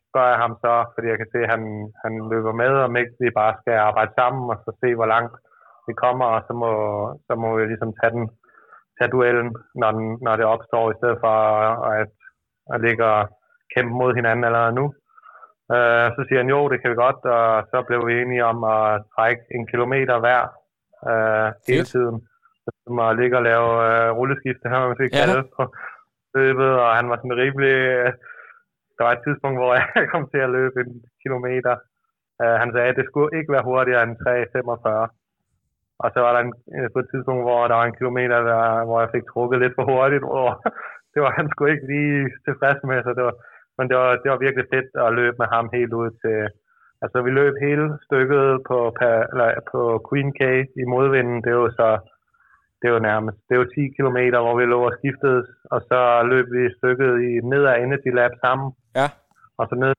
[0.07, 1.63] spørger jeg ham så, fordi jeg kan se, at han,
[2.03, 5.35] han løber med, og ikke vi bare skal arbejde sammen, og så se, hvor langt
[5.87, 6.71] vi kommer, og så må,
[7.27, 8.25] så må vi ligesom tage, den,
[8.97, 9.49] tage duellen,
[9.81, 11.35] når, den, når det opstår, i stedet for
[11.91, 12.09] at,
[12.73, 13.21] at ligge og
[13.73, 14.85] kæmpe mod hinanden allerede nu.
[15.75, 18.63] Uh, så siger han, jo, det kan vi godt, og så blev vi enige om
[18.63, 20.41] at trække en kilometer hver
[21.11, 22.17] uh, hele tiden.
[22.63, 25.17] Så må ligge og lave uh, rulleskifte, her man fik ja.
[25.19, 25.63] kalde på
[26.37, 27.75] løbet, og han var sådan rimelig...
[27.99, 28.11] Uh,
[28.95, 31.73] der var et tidspunkt, hvor jeg kom til at løbe en kilometer.
[32.41, 35.23] Uh, han sagde, at det skulle ikke være hurtigere end 3.45.
[36.03, 36.53] Og så var der en,
[36.93, 39.85] på et tidspunkt, hvor der var en kilometer, der, hvor jeg fik trukket lidt for
[39.91, 40.49] hurtigt, og
[41.13, 43.35] det var han sgu ikke lige tilfreds med, så det var,
[43.77, 46.37] men det var, det var virkelig fedt at løbe med ham helt ud til...
[47.03, 48.77] Altså, vi løb hele stykket på,
[49.31, 50.41] eller, på Queen K
[50.81, 51.37] i modvinden.
[51.43, 51.89] Det er jo så...
[52.81, 53.37] Det jo nærmest...
[53.47, 55.41] Det jo 10 km, hvor vi lå og skiftede,
[55.73, 55.99] og så
[56.31, 58.67] løb vi stykket i ned ad Energy Lab sammen.
[58.99, 59.07] Ja.
[59.59, 59.93] Og så ned...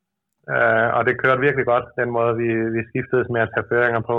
[0.54, 4.02] Øh, og det kørte virkelig godt, den måde, vi, vi skiftede med at tage føringer
[4.10, 4.18] på.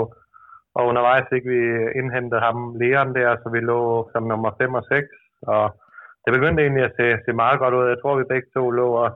[0.76, 1.60] Og undervejs fik vi
[2.00, 3.80] indhentet ham, Leon der, så vi lå
[4.12, 5.06] som nummer 5 og 6.
[5.52, 5.64] Og
[6.24, 7.88] det begyndte egentlig at se, se meget godt ud.
[7.88, 9.08] Jeg tror, vi begge to lå og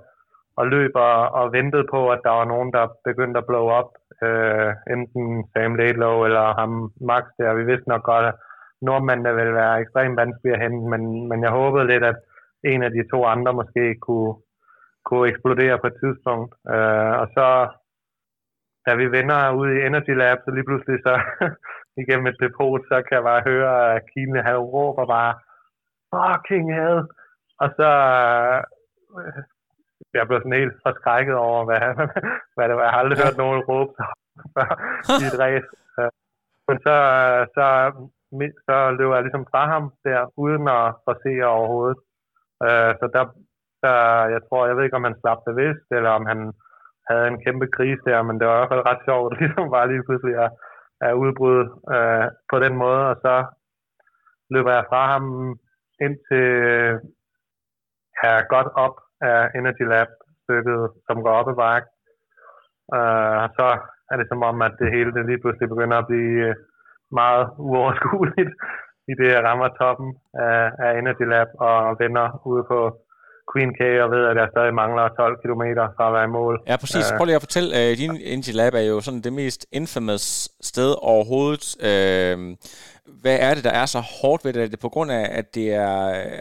[0.57, 3.91] og løb og, og ventede på, at der var nogen, der begyndte at blow op.
[4.27, 7.55] Øh, enten Sam Laidlow eller ham Max der.
[7.55, 8.35] Vi vidste nok godt, at
[8.83, 12.17] nordmændene ville være ekstremt vanskelige at hente, men, men jeg håbede lidt, at
[12.65, 14.35] en af de to andre måske kunne,
[15.05, 16.53] kunne eksplodere på et tidspunkt.
[16.75, 17.47] Øh, og så,
[18.87, 21.15] da vi vender ud i Energy Lab, så lige pludselig så
[22.03, 25.33] igennem et depot, så kan jeg bare høre, at Kine havde råber bare,
[26.13, 27.01] fucking hell!
[27.63, 27.91] Og så
[29.19, 29.43] øh,
[30.15, 31.83] jeg blev sådan helt forskrækket over, hvad,
[32.57, 32.85] hvad det var.
[32.87, 33.93] Jeg har aldrig hørt nogen råbe
[35.23, 35.71] i et race.
[36.71, 36.97] Men så,
[37.55, 37.65] så,
[38.69, 41.99] så løb jeg ligesom fra ham der, uden at forsere overhovedet.
[42.67, 43.25] Øh, så der,
[43.85, 43.99] der,
[44.35, 46.41] jeg tror, jeg ved ikke, om han slap bevidst, eller om han
[47.09, 49.91] havde en kæmpe krise der, men det var i hvert fald ret sjovt, ligesom bare
[49.93, 50.51] lige pludselig at,
[51.07, 53.35] at udbryde øh, på den måde, og så
[54.55, 55.25] løber jeg fra ham
[56.05, 56.49] ind til
[58.23, 60.11] ja, godt op af Energy Lab
[60.43, 61.89] stykket, som går op ad bakke.
[62.97, 63.69] Uh, så
[64.11, 66.55] er det som om, at det hele det lige pludselig begynder at blive øh,
[67.21, 68.53] meget uoverskueligt
[69.11, 72.79] i det, jeg rammer toppen af, af Energy Lab og vender ude på
[73.53, 75.65] Queen K og ved, at jeg stadig mangler 12 km
[75.97, 76.63] fra at være i mål.
[76.67, 77.13] Ja, præcis.
[77.13, 80.49] Uh, Prøv lige at fortælle, uh, din Energy Lab er jo sådan det mest infamous
[80.61, 81.65] sted overhovedet.
[81.89, 82.39] Uh,
[83.23, 84.63] hvad er det, der er så hårdt ved det?
[84.63, 85.97] Er det på grund af, at, det er,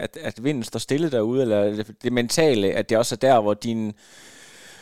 [0.06, 3.28] at, at vinden står stille derude, eller er det, det mentale, at det også er
[3.28, 3.94] der, hvor dine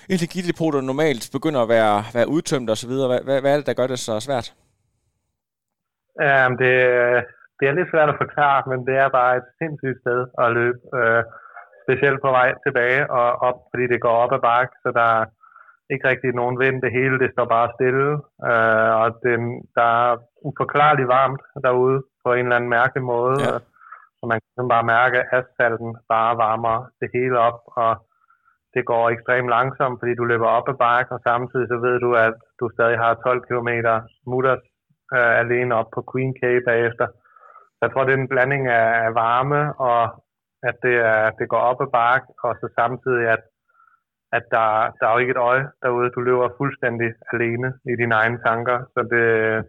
[0.10, 2.94] energidepoter normalt begynder at være, være udtømt osv.?
[3.12, 4.48] Hvad, hvad, hvad er det, der gør det så svært?
[6.26, 6.72] Um, det,
[7.60, 10.80] det er lidt svært at forklare, men det er bare et sindssygt sted at løbe.
[11.00, 11.24] Uh,
[11.88, 15.26] specielt på vej tilbage og op, fordi det går op ad bakke, så der er
[15.94, 16.82] ikke rigtig nogen vind.
[16.82, 18.08] Det hele det står bare stille,
[18.50, 19.42] uh, og den,
[19.78, 23.36] der er uforklarligt varmt derude på en eller anden mærkelig måde.
[23.48, 23.58] Ja.
[24.22, 27.92] Og man kan bare mærke, at asfalten bare varmer det hele op, og
[28.74, 32.10] det går ekstremt langsomt, fordi du løber op ad bakke, og samtidig så ved du,
[32.16, 33.72] at du stadig har 12 km
[34.32, 34.64] mutters
[35.16, 37.08] uh, alene op på Queen K bagefter.
[37.76, 40.02] Så jeg tror, det er en blanding af varme og
[40.64, 43.44] at det, er, det går op ad bakke, og så samtidig, at,
[44.38, 44.68] at der,
[44.98, 46.10] der er jo ikke et øje derude.
[46.16, 49.24] Du løber fuldstændig alene i dine egne tanker, så det,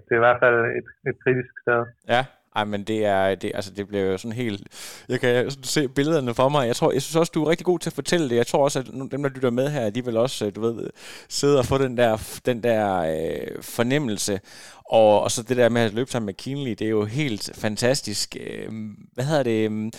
[0.05, 1.81] det er i hvert fald et, et kritisk sted.
[2.15, 2.23] Ja,
[2.59, 4.63] Ej, men det er, det, altså det bliver jo sådan helt,
[5.09, 6.67] jeg kan sådan se billederne for mig.
[6.67, 8.37] Jeg tror, jeg synes også, du er rigtig god til at fortælle det.
[8.37, 10.91] Jeg tror også, at dem, der lytter med her, de vil også, øh, du ved,
[11.29, 14.41] sidde og få den der, den der øh, fornemmelse.
[14.85, 17.51] Og, og så det der med at løbe sammen med Kinley, det er jo helt
[17.55, 18.37] fantastisk.
[18.41, 18.73] Øh,
[19.15, 19.95] hvad hedder det?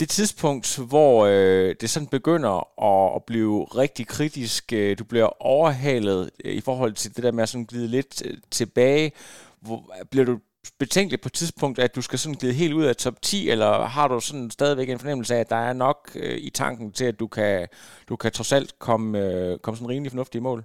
[0.00, 5.42] Det tidspunkt, hvor øh, det sådan begynder at, at blive rigtig kritisk, øh, du bliver
[5.42, 9.12] overhalet øh, i forhold til det der med at sådan glide lidt øh, tilbage,
[9.60, 10.38] hvor, bliver du
[10.78, 13.84] betænkelig på et tidspunkt, at du skal sådan glide helt ud af top 10, eller
[13.84, 17.04] har du sådan stadigvæk en fornemmelse af, at der er nok øh, i tanken til,
[17.04, 17.68] at du kan,
[18.08, 20.64] du kan trods alt komme, øh, komme sådan rimelig fornuftige mål?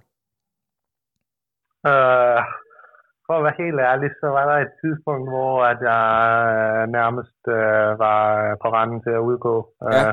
[1.88, 2.42] Uh,
[3.32, 6.06] for at være helt ærlig, så var der et tidspunkt, hvor at jeg
[6.56, 8.20] øh, nærmest uh, var
[8.62, 9.56] på randen til at udgå.
[9.82, 9.86] Ja.
[9.86, 10.12] Uh,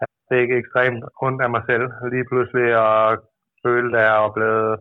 [0.00, 2.98] jeg fik ekstremt ondt af mig selv lige pludselig, og
[3.64, 4.72] følte, at jeg var blevet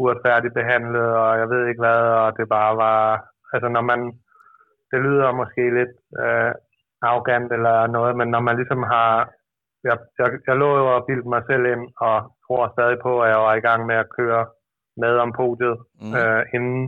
[0.00, 3.00] uretfærdigt behandlet, og jeg ved ikke hvad, og det bare var
[3.54, 4.00] altså når man,
[4.90, 6.52] det lyder måske lidt øh,
[7.08, 9.12] arrogant eller noget, men når man ligesom har,
[9.88, 13.30] jeg, jeg, jeg lå jo og bildte mig selv ind, og tror stadig på, at
[13.30, 14.42] jeg var i gang med at køre
[15.04, 16.14] med om podiet, mm.
[16.18, 16.82] øh, inden,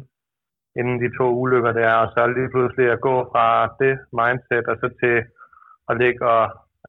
[0.79, 3.47] inden de to ulykker der, og så lige pludselig at gå fra
[3.83, 5.17] det mindset, og så til
[5.91, 6.45] at ligge og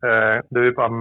[0.08, 0.96] øh, løbe om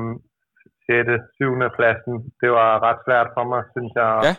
[0.86, 1.08] 6.
[1.34, 1.70] 7.
[1.76, 4.10] pladsen, det var ret svært for mig, synes jeg.
[4.26, 4.34] Ja.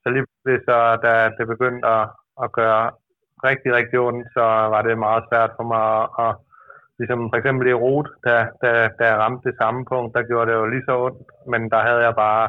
[0.00, 2.04] Så lige pludselig, så da det begyndte at,
[2.44, 2.84] at gøre
[3.48, 6.32] rigtig, rigtig ondt, så var det meget svært for mig at, at
[6.98, 10.50] ligesom for eksempel i rot, da, da, da jeg ramte det samme punkt, der gjorde
[10.50, 11.18] det jo lige så ondt,
[11.52, 12.44] men der havde jeg bare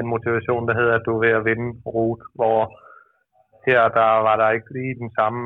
[0.00, 2.58] en motivation, der hedder, at du er ved at vinde rot, hvor
[3.66, 5.42] her der var der ikke lige den samme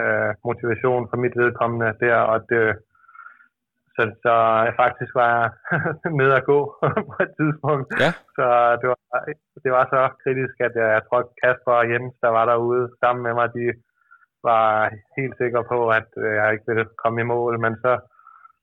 [0.00, 2.62] øh, motivation for mit vedkommende der, og det,
[3.94, 4.34] så, så
[4.82, 5.48] faktisk var jeg
[6.20, 6.60] nede at gå
[7.10, 7.88] på et tidspunkt.
[8.04, 8.10] Ja.
[8.36, 8.46] Så
[8.80, 9.00] det var,
[9.64, 13.22] det var så kritisk, at jeg, jeg tror, Kasper og Jens, der var derude sammen
[13.26, 13.66] med mig, de
[14.50, 14.66] var
[15.18, 17.92] helt sikker på, at øh, jeg ikke ville komme i mål, men så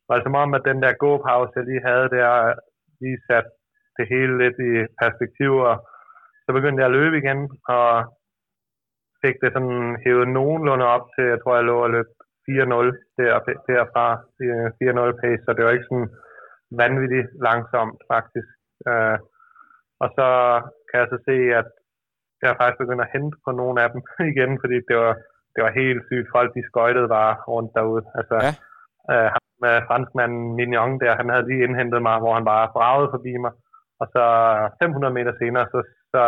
[0.07, 2.53] var det som om, at den der gåpause, jeg lige havde der,
[3.01, 3.49] lige sat
[3.97, 5.75] det hele lidt i perspektiv, og
[6.45, 7.39] så begyndte jeg at løbe igen,
[7.75, 7.87] og
[9.23, 12.09] fik det sådan hævet nogenlunde op til, jeg tror, jeg lå og løb
[12.49, 12.51] 4-0
[13.17, 13.33] der,
[13.69, 14.07] derfra,
[15.11, 16.09] 4-0 pace, så det var ikke sådan
[16.81, 18.49] vanvittigt langsomt faktisk.
[18.89, 19.17] Øh,
[20.03, 20.27] og så
[20.87, 21.69] kan jeg så se, at
[22.41, 24.01] jeg faktisk begynder at hente på nogle af dem
[24.33, 25.13] igen, fordi det var
[25.57, 26.27] det var helt sygt.
[26.35, 28.05] Folk, de skøjtede bare rundt derude.
[28.19, 28.51] Altså, ja.
[29.11, 33.09] øh, ham med franskmanden Mignon der, han havde lige indhentet mig, hvor han bare bragede
[33.15, 33.51] forbi mig.
[34.01, 34.23] Og så
[34.81, 35.79] 500 meter senere, så,
[36.13, 36.21] så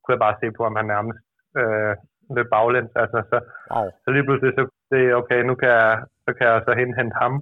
[0.00, 1.22] kunne jeg bare se på, om han nærmest
[1.60, 1.94] øh,
[2.36, 2.92] løb baglæns.
[3.02, 3.36] Altså, så,
[3.74, 3.86] wow.
[4.02, 5.92] så lige pludselig så det, okay, nu kan jeg,
[6.24, 7.34] så kan jeg så indhente ham.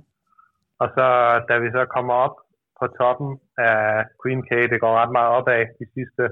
[0.82, 1.06] Og så,
[1.48, 2.36] da vi så kommer op
[2.80, 6.24] på toppen af Queen K, det går ret meget opad de sidste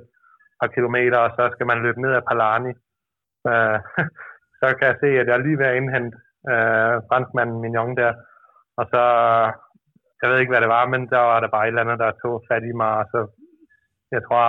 [0.60, 2.72] par kilometer, og så skal man løbe ned ad Palani.
[3.50, 3.78] Øh,
[4.60, 6.16] så kan jeg se, at jeg er lige ved at indhente
[6.52, 8.12] øh, franskmanden Mignon der.
[8.78, 9.04] Og så,
[10.24, 12.20] jeg ved ikke, hvad det var, men der var der bare et eller andet, der
[12.22, 12.92] tog fat i mig.
[13.02, 13.20] Og så,
[14.16, 14.44] jeg tror,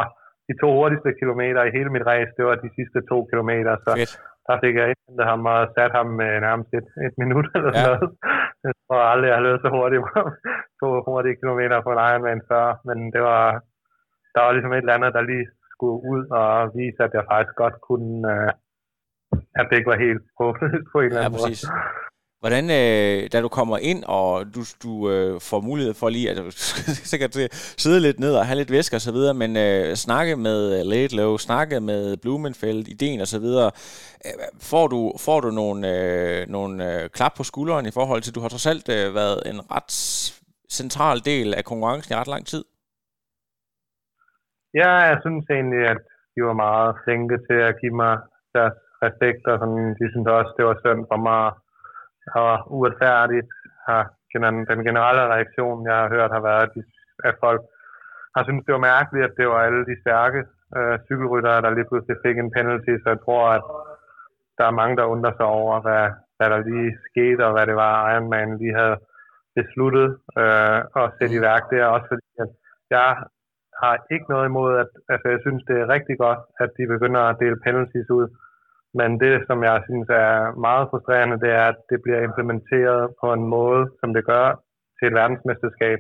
[0.48, 3.74] de to hurtigste kilometer i hele mit race, det var de sidste to kilometer.
[3.86, 4.14] Så Fedt.
[4.48, 7.84] der fik jeg indhentet ham og sat ham med nærmest et, et minut eller ja.
[7.86, 8.08] noget.
[8.66, 10.02] Jeg tror aldrig, jeg har løbet så hurtigt
[10.80, 12.66] to hurtige kilometer på en Ironman før.
[12.88, 13.44] Men det var,
[14.34, 17.56] der var ligesom et eller andet, der lige skulle ud og vise, at jeg faktisk
[17.64, 18.52] godt kunne, øh,
[19.60, 21.62] at det ikke var helt håbløst på en eller anden ja, præcis.
[21.64, 22.15] måde.
[22.46, 26.38] Hvordan, øh, da du kommer ind, og du, du øh, får mulighed for lige, at
[27.12, 27.34] sikkert
[27.84, 30.82] sidde lidt ned og have lidt væske og så videre, men øh, snakke med øh,
[30.92, 33.70] Laidlow, snakke med Blumenfeld, ideen og så videre,
[34.26, 34.36] øh,
[34.72, 38.42] får du, får du nogle, øh, nogle øh, klap på skulderen i forhold til, du
[38.44, 39.92] har trods alt øh, været en ret
[40.80, 42.64] central del af konkurrencen i ret lang tid?
[44.82, 46.02] Ja, jeg synes egentlig, at
[46.34, 48.14] de var meget flinke til at give mig
[48.56, 51.46] deres respekt, og sådan, de synes også, det var synd for mig,
[52.42, 53.50] og uretfærdigt
[53.88, 54.04] har
[54.72, 56.70] den generelle reaktion, jeg har hørt, har været,
[57.24, 57.62] at folk
[58.36, 60.40] har syntes, det var mærkeligt, at det var alle de stærke
[60.78, 63.64] øh, cykelryttere, der lige pludselig fik en penalty, så jeg tror, at
[64.58, 66.06] der er mange, der undrer sig over, hvad,
[66.38, 68.98] hvad der lige skete, og hvad det var, Ironman lige havde
[69.60, 70.08] besluttet
[70.42, 72.50] øh, at sætte i værk der, også fordi at
[72.90, 73.10] jeg
[73.84, 77.22] har ikke noget imod, at altså, jeg synes, det er rigtig godt, at de begynder
[77.22, 78.28] at dele penalties ud.
[79.00, 80.36] Men det, som jeg synes er
[80.68, 84.48] meget frustrerende, det er, at det bliver implementeret på en måde, som det gør
[84.98, 86.00] til et verdensmesterskab.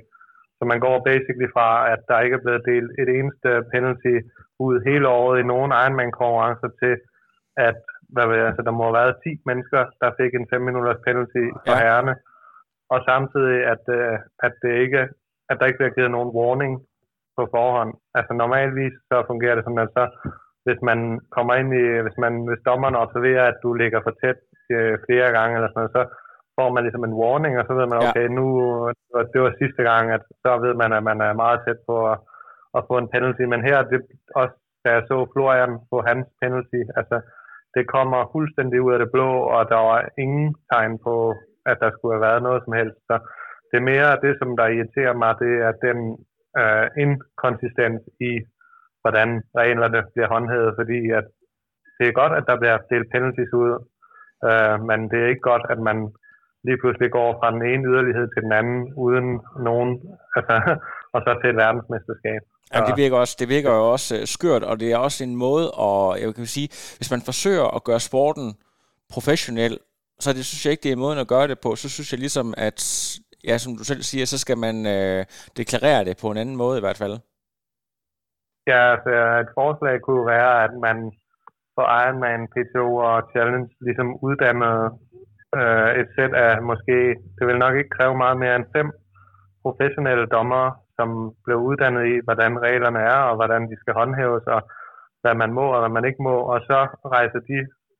[0.58, 4.15] Så man går basically fra, at der ikke er blevet delt et eneste penalty
[4.65, 6.95] ud hele året i nogen Ironman-konkurrencer til,
[7.69, 7.79] at
[8.13, 11.43] hvad ved, altså, der må have været 10 mennesker, der fik en 5 minutters penalty
[11.65, 11.84] for ja.
[11.84, 12.15] herrene.
[12.93, 15.01] Og samtidig, at, øh, at, det ikke,
[15.49, 16.73] at der ikke bliver givet nogen warning
[17.38, 17.91] på forhånd.
[18.17, 20.05] Altså normalvis så fungerer det sådan, at så
[20.65, 20.99] hvis man
[21.36, 24.39] kommer ind i, hvis, man, hvis dommerne observerer, at du ligger for tæt
[24.75, 26.04] øh, flere gange, eller sådan noget, så
[26.58, 28.36] får man ligesom en warning, og så ved man, okay, ja.
[28.39, 28.45] nu
[29.34, 32.17] det var sidste gang, at så ved man, at man er meget tæt på at,
[32.78, 33.43] at få en penalty.
[33.54, 33.99] Men her, det
[34.41, 37.17] også, da jeg så Florian på hans penalty, altså,
[37.75, 41.15] det kommer fuldstændig ud af det blå, og der var ingen tegn på,
[41.71, 42.99] at der skulle have været noget som helst.
[43.10, 43.15] Så
[43.69, 45.99] det er mere det, som der irriterer mig, det er den
[46.62, 48.32] uh, inkonsistens i,
[49.05, 49.29] hvordan
[49.61, 51.25] reglerne bliver håndhævet, fordi at
[51.97, 53.71] det er godt, at der bliver delt penalties ud,
[54.49, 55.97] øh, men det er ikke godt, at man
[56.67, 59.27] lige pludselig går fra den ene yderlighed til den anden, uden
[59.67, 59.89] nogen,
[60.37, 60.55] altså,
[61.15, 62.41] og så til et verdensmesterskab.
[62.73, 65.35] Ja, det virker, også, det virker jo også uh, skørt, og det er også en
[65.45, 68.47] måde, at, jeg kan sige, hvis man forsøger at gøre sporten
[69.13, 69.73] professionel,
[70.19, 71.75] så det synes jeg ikke, det er måden at gøre det på.
[71.75, 72.79] Så synes jeg ligesom, at
[73.47, 75.25] ja, som du selv siger, så skal man øh,
[75.57, 77.17] deklarere det på en anden måde i hvert fald.
[78.67, 80.97] Ja, altså et forslag kunne være, at man
[81.75, 84.84] for Ironman, PTO og Challenge ligesom uddannede
[85.60, 86.97] øh, et sæt af måske,
[87.38, 88.88] det vil nok ikke kræve meget mere end fem
[89.65, 91.10] professionelle dommere, som
[91.45, 94.62] blev uddannet i, hvordan reglerne er, og hvordan de skal håndhæves, og
[95.21, 96.80] hvad man må og hvad man ikke må, og så
[97.15, 97.58] rejser de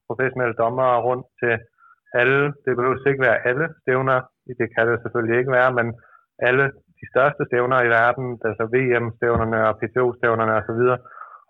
[0.08, 1.54] professionelle dommere rundt til
[2.20, 4.20] alle, det behøver ikke være alle stævner,
[4.60, 5.88] det kan det selvfølgelig ikke være, men
[6.48, 6.66] alle
[7.00, 10.84] de største stævner i verden, altså VM-stævnerne og PTO-stævnerne osv.,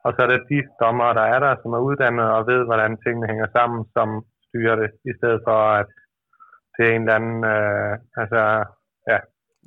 [0.06, 2.92] og så er det de dommere, der er der, som er uddannet og ved, hvordan
[3.04, 4.08] tingene hænger sammen, som
[4.48, 5.88] styrer det, i stedet for at
[6.76, 8.42] det er en eller anden, øh, altså,
[9.12, 9.18] ja.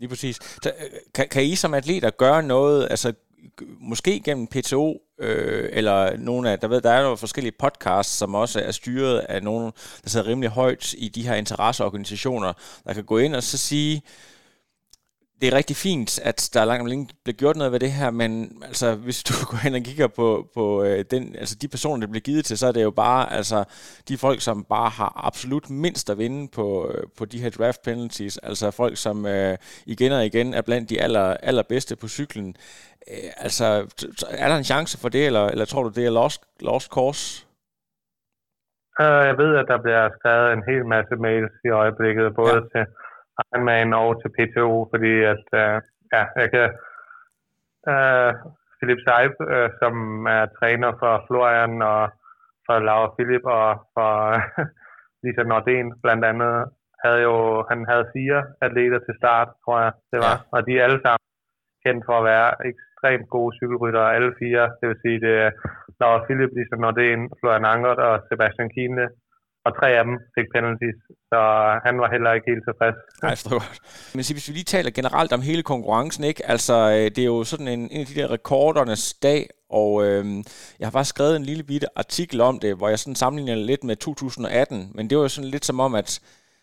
[0.00, 0.36] Lige præcis.
[0.64, 3.08] Så, øh, kan, kan I som atleter gøre noget, altså
[3.80, 4.86] måske gennem PTO,
[5.20, 9.18] øh, eller nogle af, der ved, der er jo forskellige podcasts, som også er styret
[9.18, 9.64] af nogen,
[10.02, 12.52] der sidder rimelig højt i de her interesseorganisationer,
[12.84, 14.02] der kan gå ind og så sige,
[15.40, 18.10] det er rigtig fint, at der langt om længe bliver gjort noget ved det her,
[18.10, 22.00] men altså, hvis du går hen og kigger på, på øh, den, altså de personer,
[22.00, 23.58] der bliver givet til, så er det jo bare altså,
[24.08, 27.80] de folk, som bare har absolut mindst at vinde på, øh, på de her draft
[27.84, 28.38] penalties.
[28.38, 32.48] Altså folk, som øh, igen og igen er blandt de aller, allerbedste på cyklen.
[33.10, 33.64] Øh, altså,
[34.30, 37.44] er der en chance for det, eller, eller tror du, det er lost, lost course?
[39.00, 42.68] Uh, jeg ved, at der bliver skrevet en hel masse mails i øjeblikket, både ja.
[42.72, 42.84] til
[43.40, 45.76] Ironman og til PTO, fordi at, uh,
[46.14, 46.68] ja, jeg kan...
[47.92, 48.32] Uh,
[48.78, 49.94] Philip Seib, uh, som
[50.36, 52.02] er træner for Florian og
[52.66, 54.12] for Laura Philip og for
[55.22, 56.54] Lisa Nordén blandt andet,
[57.04, 57.36] havde jo,
[57.70, 60.36] han havde fire atleter til start, tror jeg, det var.
[60.38, 60.44] Ja.
[60.54, 61.26] Og de er alle sammen
[61.84, 64.64] kendt for at være ekstremt gode cykelrytter, alle fire.
[64.78, 65.50] Det vil sige, det er
[66.00, 69.06] Laura Philip, Lisa Nordén, Florian Angert og Sebastian Kiene
[69.68, 70.98] og tre af dem fik penalties,
[71.30, 71.40] så
[71.86, 72.98] han var heller ikke helt tilfreds.
[73.26, 73.78] Nej, for godt.
[74.14, 76.42] Men så hvis vi lige taler generelt om hele konkurrencen, ikke?
[76.54, 79.40] Altså, øh, det er jo sådan en, en af de der rekordernes dag,
[79.80, 80.24] og øh,
[80.78, 83.84] jeg har faktisk skrevet en lille bitte artikel om det, hvor jeg sådan sammenligner lidt
[83.84, 86.10] med 2018, men det var jo sådan lidt som om, at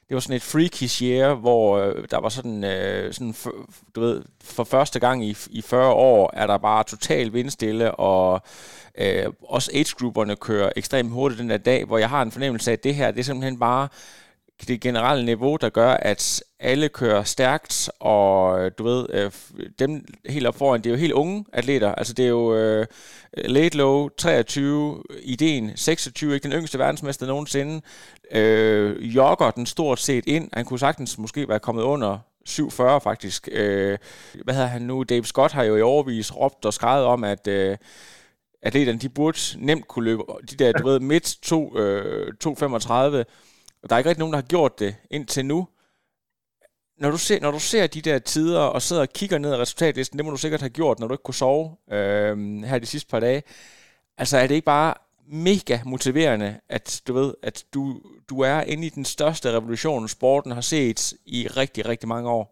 [0.09, 3.53] det var sådan et freakish year, hvor øh, der var sådan, øh, sådan for,
[3.95, 8.41] du ved, for første gang i, i 40 år, er der bare total vindstille, og
[8.97, 12.73] øh, også age-grupperne kører ekstremt hurtigt den der dag, hvor jeg har en fornemmelse af,
[12.73, 13.87] at det her, det er simpelthen bare
[14.67, 19.31] det generelle niveau, der gør, at alle kører stærkt, og øh, du ved, øh,
[19.79, 22.85] dem helt op foran, det er jo helt unge atleter, altså det er jo øh,
[23.33, 27.81] late low, 23, ideen 26, ikke den yngste verdensmester nogensinde,
[28.31, 33.49] øh, jogger den stort set ind, han kunne sagtens måske være kommet under 740 faktisk.
[33.51, 33.97] Øh,
[34.43, 35.03] hvad hedder han nu?
[35.03, 37.77] Dave Scott har jo i overvis råbt og skrevet om, at øh,
[38.61, 43.25] atleterne, de burde nemt kunne løbe de der, du ved, midt 2, øh, 235,
[43.85, 45.59] og der er ikke rigtig nogen, der har gjort det indtil nu.
[47.01, 49.59] Når du, ser, når du ser de der tider og sidder og kigger ned ad
[49.59, 52.33] resultatlisten, det må du sikkert have gjort, når du ikke kunne sove øh,
[52.69, 53.41] her de sidste par dage.
[54.21, 54.93] Altså er det ikke bare
[55.49, 57.81] mega motiverende, at du ved, at du,
[58.29, 61.01] du er inde i den største revolution, sporten har set
[61.37, 62.45] i rigtig, rigtig mange år?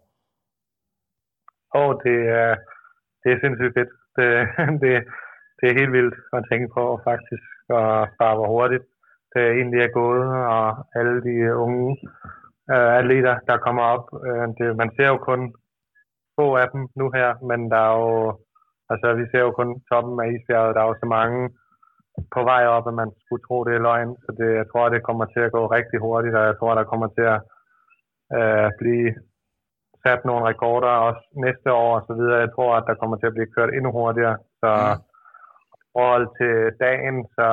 [1.76, 2.52] Åh, oh, det er,
[3.22, 3.92] det er sindssygt fedt.
[4.18, 4.30] Det,
[4.82, 4.92] det,
[5.58, 8.86] det er helt vildt at tænke på faktisk, og bare hvor hurtigt
[9.34, 11.98] det egentlig er gået, og alle de unge
[12.74, 14.06] øh, atleter, der kommer op.
[14.28, 15.42] Øh, det, man ser jo kun
[16.38, 18.40] få af dem nu her, men der er jo,
[18.92, 21.40] altså vi ser jo kun toppen af isbjerget, der er jo så mange
[22.36, 24.16] på vej op, at man skulle tro, det er løgn.
[24.24, 26.92] Så det, jeg tror, det kommer til at gå rigtig hurtigt, og jeg tror, der
[26.92, 27.40] kommer til at
[28.38, 29.10] øh, blive
[30.04, 32.44] sat nogle rekorder også næste år og så videre.
[32.46, 34.38] Jeg tror, at der kommer til at blive kørt endnu hurtigere.
[34.62, 35.02] Så mm.
[35.96, 36.56] forhold til
[36.86, 37.50] dagen, så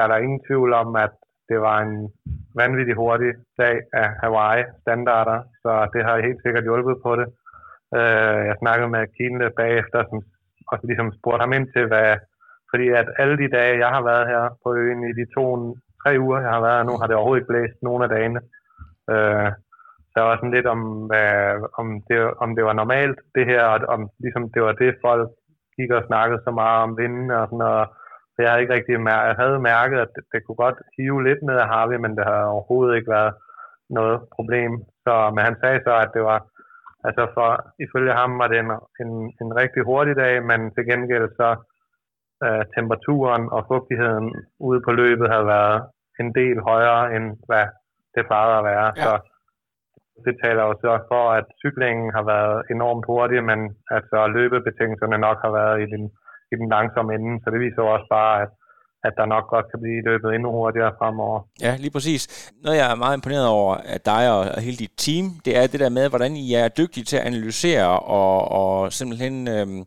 [0.00, 1.14] er der ingen tvivl om, at
[1.48, 1.94] det var en
[2.60, 3.32] vanvittig hurtig
[3.62, 7.28] dag af Hawaii-standarder, så det har helt sikkert hjulpet på det.
[7.98, 10.18] Øh, jeg snakkede med Kine bagefter, som
[10.72, 12.08] også ligesom spurgte ham ind til, hvad,
[12.70, 15.44] fordi at alle de dage, jeg har været her på øen i de to
[16.02, 18.40] tre uger, jeg har været nu, har det overhovedet ikke blæst nogen af dagene.
[19.12, 19.48] Øh,
[20.10, 20.80] så jeg var sådan lidt om,
[21.10, 21.32] hvad,
[21.80, 25.28] om, det, om det var normalt, det her, og om ligesom det var det, folk
[25.76, 27.88] gik og snakkede så meget om vinden og sådan noget.
[28.38, 31.20] Så jeg havde ikke rigtig mærket, jeg havde mærket, at det, det kunne godt hive
[31.28, 33.34] lidt med af Harvey, men det havde overhovedet ikke været
[33.90, 34.72] noget problem.
[35.04, 36.40] Så, men han sagde så, at det var,
[37.06, 37.48] altså for,
[37.86, 38.70] ifølge ham var det en,
[39.02, 39.12] en,
[39.42, 41.48] en rigtig hurtig dag, men til gengæld så
[42.44, 44.26] øh, temperaturen og fugtigheden
[44.68, 45.78] ude på løbet havde været
[46.20, 47.66] en del højere, end hvad
[48.14, 48.88] det plejede at være.
[48.96, 49.02] Ja.
[49.04, 49.12] Så
[50.24, 53.60] det taler jo så for, at cyklingen har været enormt hurtig, men
[53.96, 56.04] altså løbebetingelserne nok har været i den,
[56.52, 57.32] i den langsomme ende.
[57.42, 58.50] Så det viser jo også bare, at
[59.04, 61.40] at der nok godt kan blive løbet endnu hurtigere fremover.
[61.60, 62.52] Ja, lige præcis.
[62.64, 65.80] Noget, jeg er meget imponeret over at dig og hele dit team, det er det
[65.80, 69.84] der med, hvordan I er dygtige til at analysere og, og simpelthen øhm,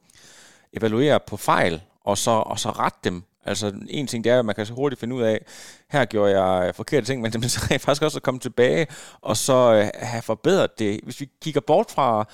[0.73, 3.23] evaluere på fejl, og så, og så rette dem.
[3.45, 5.45] Altså en ting, det er, at man kan så hurtigt finde ud af,
[5.91, 8.87] her gjorde jeg forkerte ting, men det er faktisk også at komme tilbage
[9.21, 10.99] og så øh, have forbedret det.
[11.03, 12.25] Hvis vi kigger bort fra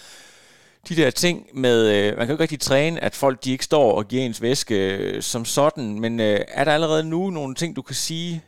[0.90, 3.64] de der ting med, øh, man kan jo ikke rigtig træne, at folk de ikke
[3.64, 7.56] står og giver ens væske øh, som sådan, men øh, er der allerede nu nogle
[7.56, 8.44] ting, du kan sige,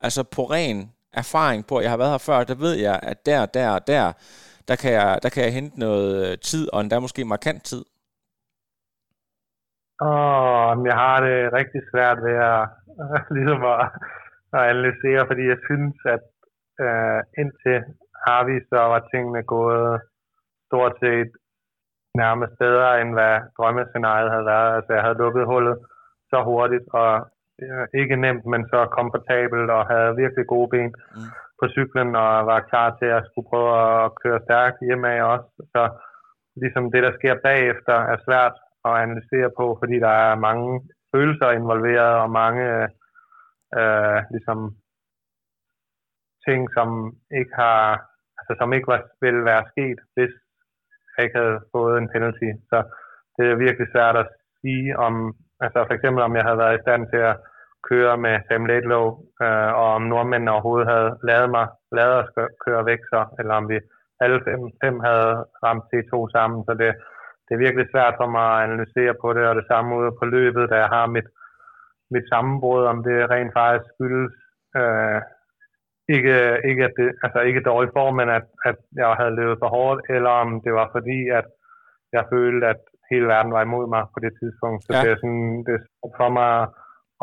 [0.00, 0.78] altså på ren
[1.12, 4.12] erfaring på, at jeg har været her før, der ved jeg, at der, der, der,
[4.68, 7.84] der kan jeg, der kan jeg hente noget øh, tid, og endda måske markant tid?
[10.00, 12.62] Oh, jeg har det rigtig svært ved at,
[13.36, 13.84] ligesom at,
[14.56, 16.24] at analysere, fordi jeg synes, at
[16.84, 17.78] øh, indtil
[18.26, 20.00] har vi så var tingene gået
[20.68, 21.30] stort set
[22.24, 24.70] nærmest bedre, end hvad drømmescenariet havde været.
[24.76, 25.76] Altså, jeg havde lukket hullet
[26.30, 27.10] så hurtigt, og
[28.00, 31.28] ikke nemt, men så komfortabelt, og havde virkelig gode ben mm.
[31.60, 33.72] på cyklen, og var klar til at skulle prøve
[34.04, 35.50] at køre stærkt hjemme af også.
[35.74, 35.82] Så
[36.62, 38.56] ligesom det, der sker bagefter, er svært
[38.88, 40.68] at analysere på, fordi der er mange
[41.14, 42.64] følelser involveret, og mange
[43.78, 44.58] øh, ligesom
[46.46, 46.88] ting, som
[47.38, 47.82] ikke har,
[48.38, 50.34] altså som ikke var, ville være sket, hvis
[51.22, 52.50] ikke havde fået en penalty.
[52.70, 52.78] Så
[53.36, 54.28] det er virkelig svært at
[54.60, 55.14] sige om,
[55.64, 57.36] altså for eksempel om jeg havde været i stand til at
[57.90, 59.06] køre med Sam Laidlow,
[59.44, 61.66] øh, og om nordmændene overhovedet havde lavet mig,
[61.98, 62.30] lavet os
[62.64, 63.78] køre væk så, eller om vi
[64.20, 65.32] alle fem, fem havde
[65.64, 66.90] ramt T2 sammen, så det,
[67.46, 70.24] det er virkelig svært for mig at analysere på det, og det samme ude på
[70.24, 71.28] løbet, da jeg har mit,
[72.14, 74.34] mit sammenbrud, om det rent faktisk skyldes
[74.80, 75.20] øh,
[76.16, 76.36] ikke,
[76.68, 80.00] ikke, at det, altså ikke dårlig form, men at, at jeg havde levet for hårdt,
[80.16, 81.46] eller om det var fordi, at
[82.12, 82.80] jeg følte, at
[83.10, 84.80] hele verden var imod mig på det tidspunkt.
[84.84, 85.00] Så ja.
[85.02, 85.82] det er sådan, det er
[86.20, 86.52] for mig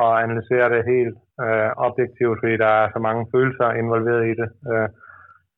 [0.06, 4.50] at analysere det helt øh, objektivt, fordi der er så mange følelser involveret i det.
[4.72, 4.90] Øh,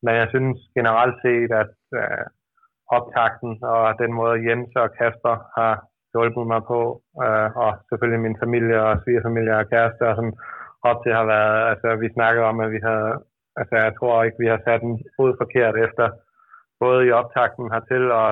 [0.04, 2.24] men jeg synes generelt set, at øh,
[2.96, 5.74] optakten og den måde Jens og Kasper har
[6.12, 6.80] hjulpet mig på,
[7.24, 10.36] øh, og selvfølgelig min familie og svigerfamilie og kæreste og sådan,
[10.90, 13.12] op til har været, altså vi snakkede om, at vi havde,
[13.60, 16.06] altså jeg tror ikke, vi har sat en fod forkert efter,
[16.80, 18.28] både i optakten hertil og,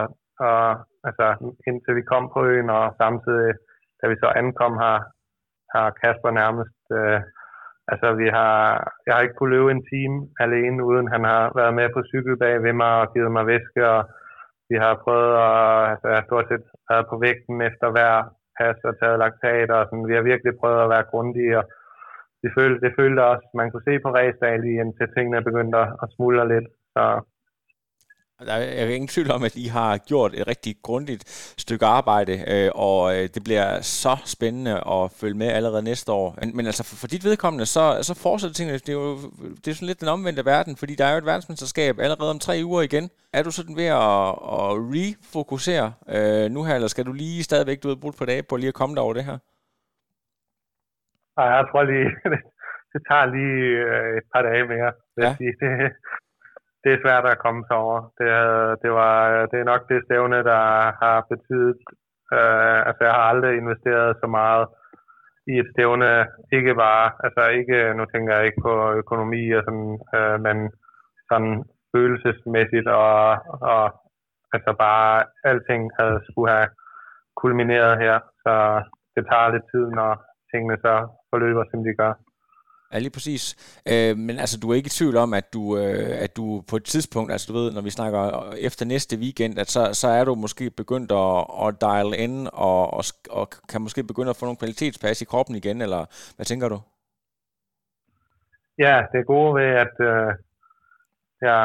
[0.49, 0.61] og
[1.09, 1.26] altså
[1.68, 3.53] indtil vi kom på øen, og samtidig,
[4.01, 4.97] da vi så ankom her,
[5.74, 7.20] har Kasper nærmest, øh,
[7.92, 8.57] altså vi har,
[9.07, 12.36] jeg har ikke kunnet løbe en time alene, uden han har været med på cykel
[12.42, 14.01] bag ved mig og givet mig væske, og
[14.70, 18.14] vi har prøvet at, altså jeg har stort set været på vægten efter hver
[18.59, 21.64] pas og taget laktat, og sådan, vi har virkelig prøvet at være grundige, og
[22.43, 26.09] det følte, det følte også, man kunne se på ræsdagen lige indtil tingene begyndte at
[26.16, 26.68] smuldre lidt.
[26.95, 27.03] Så
[28.41, 31.24] der er ingen tvivl om, at I har gjort et rigtig grundigt
[31.59, 36.39] stykke arbejde, øh, og øh, det bliver så spændende at følge med allerede næste år.
[36.41, 38.78] Men, men altså for, for dit vedkommende, så, så fortsætter tingene.
[38.78, 39.16] Det er jo
[39.64, 42.39] det er sådan lidt den omvendte verden, fordi der er jo et verdensmesterskab allerede om
[42.39, 43.11] tre uger igen.
[43.32, 44.28] Er du sådan ved at,
[44.59, 48.43] at refokusere øh, nu her, eller skal du lige stadigvæk, du ved, brugt på dage
[48.43, 49.39] på lige at komme dig over det her?
[51.37, 52.11] Nej, jeg tror lige,
[52.93, 54.93] det tager lige øh, et par dage mere.
[55.22, 55.30] Ja.
[55.39, 55.55] Sige.
[55.61, 55.70] Det,
[56.82, 57.99] det er svært at komme sig over.
[58.18, 58.28] Det,
[58.82, 60.64] det, var, det er nok det stævne, der
[61.03, 61.78] har betydet,
[62.37, 64.66] øh, altså jeg har aldrig investeret så meget
[65.53, 66.11] i et stævne,
[66.59, 70.57] ikke bare, altså ikke, nu tænker jeg ikke på økonomi og sådan, øh, men
[71.30, 71.55] sådan
[71.93, 73.16] følelsesmæssigt og,
[73.72, 73.84] og
[74.55, 76.68] altså bare alting havde skulle have
[77.43, 78.55] kulmineret her, så
[79.14, 80.12] det tager lidt tid, når
[80.51, 80.95] tingene så
[81.37, 82.12] forløber, som de gør.
[82.93, 83.45] Ja, lige præcis.
[83.93, 86.76] Øh, men altså, du er ikke i tvivl om, at du, øh, at du på
[86.76, 88.20] et tidspunkt, altså du ved, når vi snakker
[88.68, 92.82] efter næste weekend, at så, så er du måske begyndt at, at dial ind og,
[92.99, 96.03] og, og kan måske begynde at få nogle kvalitetspas i kroppen igen, eller
[96.37, 96.78] hvad tænker du?
[98.78, 100.30] Ja, det gode ved, at øh,
[101.41, 101.59] jeg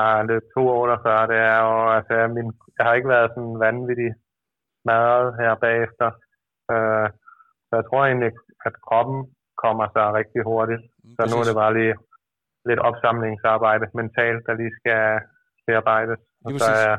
[0.57, 2.47] år før, det er jo, altså, min,
[2.77, 4.11] jeg har ikke været sådan vanvittig
[4.81, 6.09] smadret her bagefter.
[6.71, 7.07] Øh,
[7.67, 8.31] så jeg tror egentlig,
[8.65, 9.19] at kroppen
[9.63, 10.83] kommer sig rigtig hurtigt.
[11.15, 11.95] Så nu er det bare lige
[12.69, 15.03] lidt opsamlingsarbejde mentalt, der lige skal
[15.67, 16.19] bearbejdes.
[16.45, 16.93] Og så, er,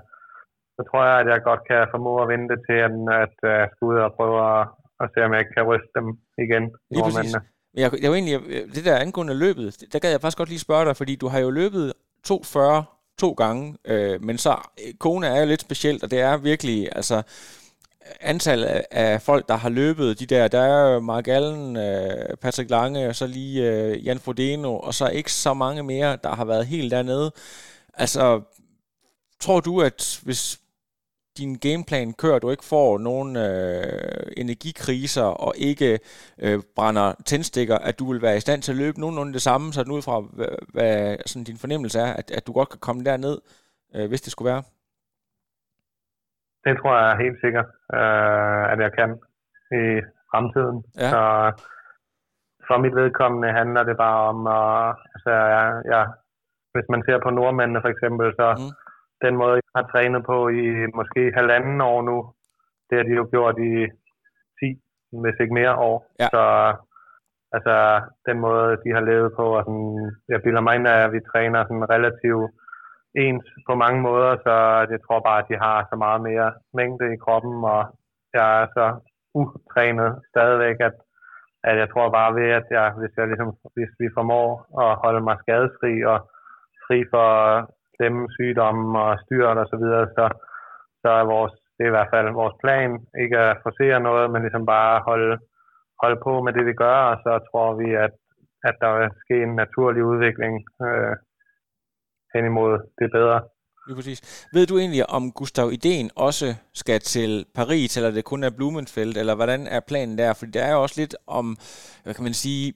[0.77, 2.95] så tror jeg, at jeg godt kan formå at vente til, at,
[3.25, 4.63] at jeg skal ud og prøve at,
[5.03, 6.09] at se, om jeg kan ryste dem
[6.45, 6.65] igen.
[6.91, 7.35] Lige præcis.
[7.81, 8.39] Jeg, jeg var egentlig,
[8.75, 11.41] det der angående løbet, der gad jeg faktisk godt lige spørge dig, fordi du har
[11.47, 11.85] jo løbet
[12.25, 12.85] 240
[13.19, 14.53] to gange, øh, men så
[15.01, 17.23] kone er jo lidt specielt, og det er virkelig, altså,
[18.21, 23.09] antal af folk, der har løbet de der, der er Mark Allen, øh, Patrick Lange,
[23.09, 26.67] og så lige øh, Jan Frodeno, og så ikke så mange mere, der har været
[26.67, 27.33] helt dernede.
[27.95, 28.41] Altså,
[29.41, 30.59] tror du, at hvis
[31.39, 35.99] din gameplan kører, du ikke får nogen øh, energikriser og ikke
[36.39, 39.73] øh, brænder tændstikker, at du vil være i stand til at løbe nogenlunde det samme,
[39.73, 43.05] så ud fra, hvad, hvad sådan din fornemmelse er, at, at du godt kan komme
[43.05, 43.39] derned,
[43.95, 44.63] øh, hvis det skulle være?
[46.65, 49.11] Det tror jeg helt sikkert, øh, at jeg kan
[49.83, 49.85] i
[50.31, 50.79] fremtiden.
[51.03, 51.11] Ja.
[51.13, 51.23] Så
[52.67, 56.05] for mit vedkommende handler det bare om, at, altså, jeg, jeg,
[56.75, 58.73] hvis man ser på nordmændene for eksempel, så mm.
[59.25, 60.65] den måde, jeg har trænet på i
[60.99, 62.17] måske halvanden år nu,
[62.89, 63.73] det har de jo gjort i
[64.61, 64.81] 10,
[65.23, 65.97] hvis ikke mere år.
[66.21, 66.29] Ja.
[66.35, 66.45] Så
[67.57, 67.77] altså,
[68.29, 71.61] den måde, de har levet på, og sådan, jeg bilder mig ind, at vi træner
[71.65, 72.51] sådan relativt
[73.15, 74.55] ens på mange måder, så
[74.93, 77.83] jeg tror bare, at de har så meget mere mængde i kroppen, og
[78.35, 78.87] jeg er så
[79.35, 80.97] utrænet stadigvæk, at,
[81.65, 84.49] at jeg tror bare ved, at jeg, hvis, jeg ligesom, hvis vi formår
[84.85, 86.19] at holde mig skadesfri og
[86.87, 87.29] fri for
[87.97, 90.25] slemme sygdomme og styrt og så videre, så,
[91.03, 92.91] så er vores, det er i hvert fald vores plan,
[93.23, 95.39] ikke at forsere noget, men ligesom bare holde,
[96.03, 98.15] holde på med det, vi gør, og så tror vi, at,
[98.69, 100.55] at der vil ske en naturlig udvikling
[100.87, 101.17] øh,
[102.35, 103.41] hen imod det bedre.
[103.87, 104.49] Lige præcis.
[104.55, 109.17] Ved du egentlig, om Gustav Ideen også skal til Paris, eller det kun er Blumenfeldt,
[109.19, 110.33] eller hvordan er planen der?
[110.33, 111.47] For der er jo også lidt om,
[112.05, 112.75] hvad kan man sige,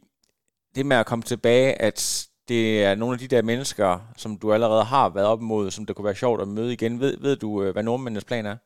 [0.74, 4.52] det med at komme tilbage, at det er nogle af de der mennesker, som du
[4.52, 7.00] allerede har været op imod, som det kunne være sjovt at møde igen.
[7.02, 8.56] Ved, ved du, øh, hvad nordmændenes plan er?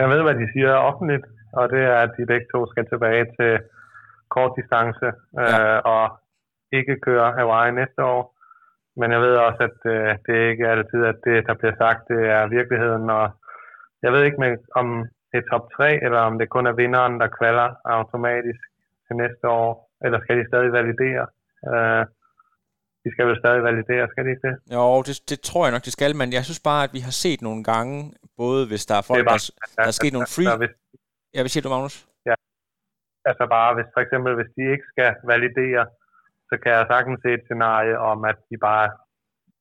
[0.00, 3.24] Jeg ved, hvad de siger offentligt, og det er, at de begge to skal tilbage
[3.38, 3.52] til
[4.34, 5.76] kort distance ja.
[5.76, 6.04] øh, og
[6.78, 8.22] ikke køre Hawaii næste år.
[9.00, 12.02] Men jeg ved også, at øh, det ikke er altid, at det, der bliver sagt,
[12.12, 13.06] det er virkeligheden.
[13.18, 13.24] Og
[14.04, 14.86] jeg ved ikke, med, om
[15.30, 18.60] det er top 3, eller om det kun er vinderen, der kvalder automatisk
[19.06, 19.70] til næste år.
[20.04, 21.24] Eller skal de stadig validere?
[21.70, 22.04] Øh,
[23.04, 24.54] de skal vel stadig validere, skal de ikke det?
[24.76, 27.14] Jo, det, det tror jeg nok, de skal, men jeg synes bare, at vi har
[27.24, 27.96] set nogle gange,
[28.42, 30.48] både hvis der er folk, er bare, der, der er sket nogle free...
[30.62, 30.72] Hvis,
[31.34, 31.96] ja, hvad siger du, Magnus?
[32.28, 32.34] Ja,
[33.30, 35.82] altså bare, hvis for eksempel, hvis de ikke skal validere,
[36.50, 38.86] så kan jeg sagtens se et scenarie om, at de bare,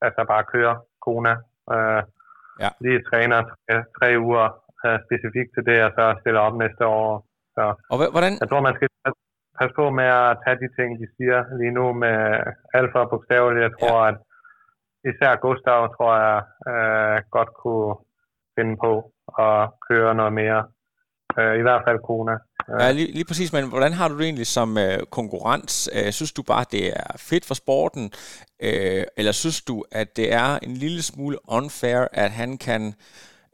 [0.01, 0.75] altså bare kører
[1.05, 1.35] Kona.
[1.73, 2.01] Øh,
[2.63, 2.69] ja.
[2.83, 4.45] De træner tre, tre uger
[4.85, 7.25] øh, specifikt til det, og så stiller op næste år.
[7.55, 8.33] Så og hvordan?
[8.41, 8.87] Jeg tror, man skal
[9.59, 12.17] passe på med at tage de ting, de siger lige nu med
[12.77, 13.67] alt for bogstaveligt.
[13.67, 14.07] Jeg tror, ja.
[14.09, 14.17] at
[15.11, 16.39] især Gustav, tror jeg,
[16.71, 17.95] øh, godt kunne
[18.55, 18.93] finde på
[19.47, 20.61] at køre noget mere.
[21.39, 22.37] Øh, I hvert fald Kona.
[22.79, 25.89] Ja, lige, lige præcis, men hvordan har du det egentlig som øh, konkurrent?
[25.95, 28.11] Øh, synes du bare, det er fedt for sporten,
[28.67, 32.93] øh, eller synes du, at det er en lille smule unfair, at han kan,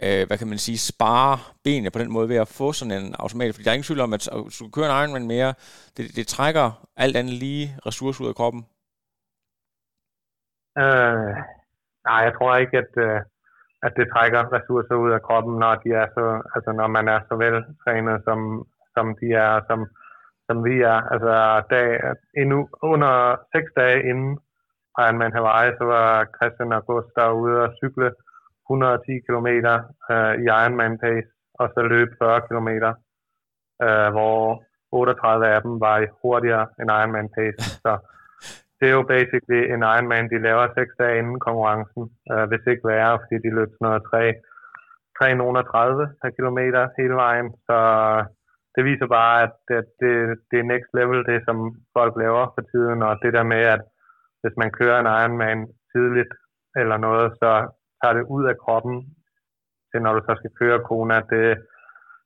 [0.03, 3.15] øh, hvad kan man sige, spare benene på den måde ved at få sådan en
[3.19, 3.55] automat?
[3.55, 5.53] Fordi der er ingen tvivl om, at hvis du kører en Ironman mere,
[5.97, 8.65] det, det trækker alt andet lige ressourcer ud af kroppen.
[10.77, 11.35] Øh,
[12.07, 12.93] nej, jeg tror ikke, at...
[12.97, 13.21] Øh
[13.85, 16.25] at det trækker ressourcer ud af kroppen, når de er så,
[16.55, 18.39] altså når man er så veltrænet, som,
[18.95, 19.79] som de er, som,
[20.47, 20.99] som vi er.
[21.13, 21.33] Altså
[21.73, 21.87] dag,
[22.41, 22.59] endnu,
[22.91, 23.13] under
[23.53, 24.31] seks dage inden
[25.03, 28.07] Ironman Hawaii, så var Christian og Gustav ude og cykle
[28.65, 29.49] 110 km
[30.13, 31.29] øh, i Ironman pace,
[31.59, 32.69] og så løb 40 km,
[33.85, 37.59] øh, hvor 38 af dem var hurtigere end Ironman pace.
[37.83, 37.91] Så
[38.79, 42.87] det er jo basically en Ironman, de laver seks dage inden konkurrencen, øh, hvis ikke
[42.91, 44.23] værre, fordi de løb sådan noget 3,
[45.19, 47.47] 330 per kilometer hele vejen.
[47.67, 47.77] Så
[48.75, 50.13] det viser bare, at det, det,
[50.49, 51.57] det er next level, det som
[51.97, 53.81] folk laver for tiden, og det der med, at
[54.41, 55.61] hvis man kører en Ironman
[55.91, 56.33] tidligt
[56.81, 57.51] eller noget, så
[57.99, 58.97] tager det ud af kroppen
[59.89, 61.17] til når du så skal køre Kona.
[61.31, 61.45] Det,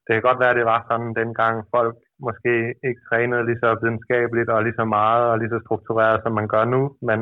[0.06, 1.98] det kan godt være, at det var sådan dengang folk
[2.28, 2.54] måske
[2.88, 6.48] ikke trænede lige så videnskabeligt og lige så meget og lige så struktureret, som man
[6.48, 7.20] gør nu, men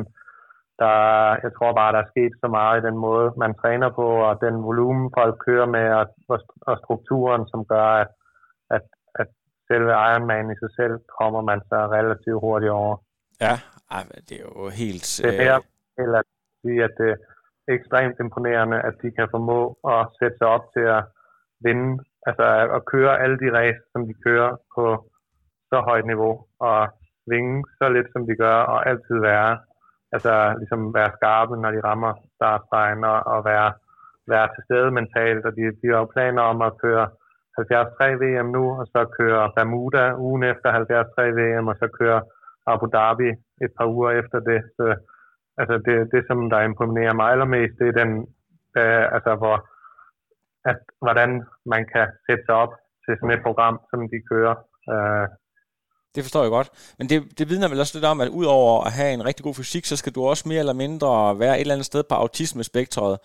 [0.82, 0.96] der,
[1.44, 4.40] jeg tror bare, der er sket så meget i den måde, man træner på, og
[4.46, 6.06] den volumen, folk kører med, og,
[6.68, 7.88] og strukturen, som gør,
[8.76, 8.84] at,
[9.20, 9.28] at
[9.68, 12.96] selve Ironman i sig selv kommer man så relativt hurtigt over.
[13.40, 13.54] Ja,
[14.28, 15.08] det er jo helt...
[15.24, 15.60] Det er mere
[15.98, 16.24] til at
[16.62, 17.18] sige, at det er
[17.76, 19.60] ekstremt imponerende, at de kan formå
[19.94, 21.02] at sætte sig op til at
[21.64, 22.46] vinde, altså
[22.76, 24.84] at køre alle de race, som de kører på
[25.70, 26.78] så højt niveau, og
[27.24, 29.58] svinge så lidt, som de gør, og altid være,
[30.12, 33.70] altså ligesom være skarpe, når de rammer startstregen, og, og være,
[34.32, 35.44] være til stede mentalt.
[35.48, 37.06] Og de, de har jo planer om at køre
[37.56, 42.20] 73 VM nu, og så køre Bermuda ugen efter 73 VM, og så køre
[42.66, 43.30] Abu Dhabi
[43.64, 44.60] et par uger efter det.
[44.76, 44.86] Så,
[45.60, 48.10] altså det, det, som der imponerer mig allermest, det er den,
[48.74, 49.56] der, altså hvor,
[50.70, 51.30] at, hvordan
[51.72, 52.72] man kan sætte sig op
[53.04, 54.54] til sådan et program, som de kører.
[54.92, 55.26] Øh,
[56.14, 56.94] det forstår jeg godt.
[56.98, 59.54] Men det, det vidner vel også lidt om, at udover at have en rigtig god
[59.54, 63.18] fysik, så skal du også mere eller mindre være et eller andet sted på autismespektret.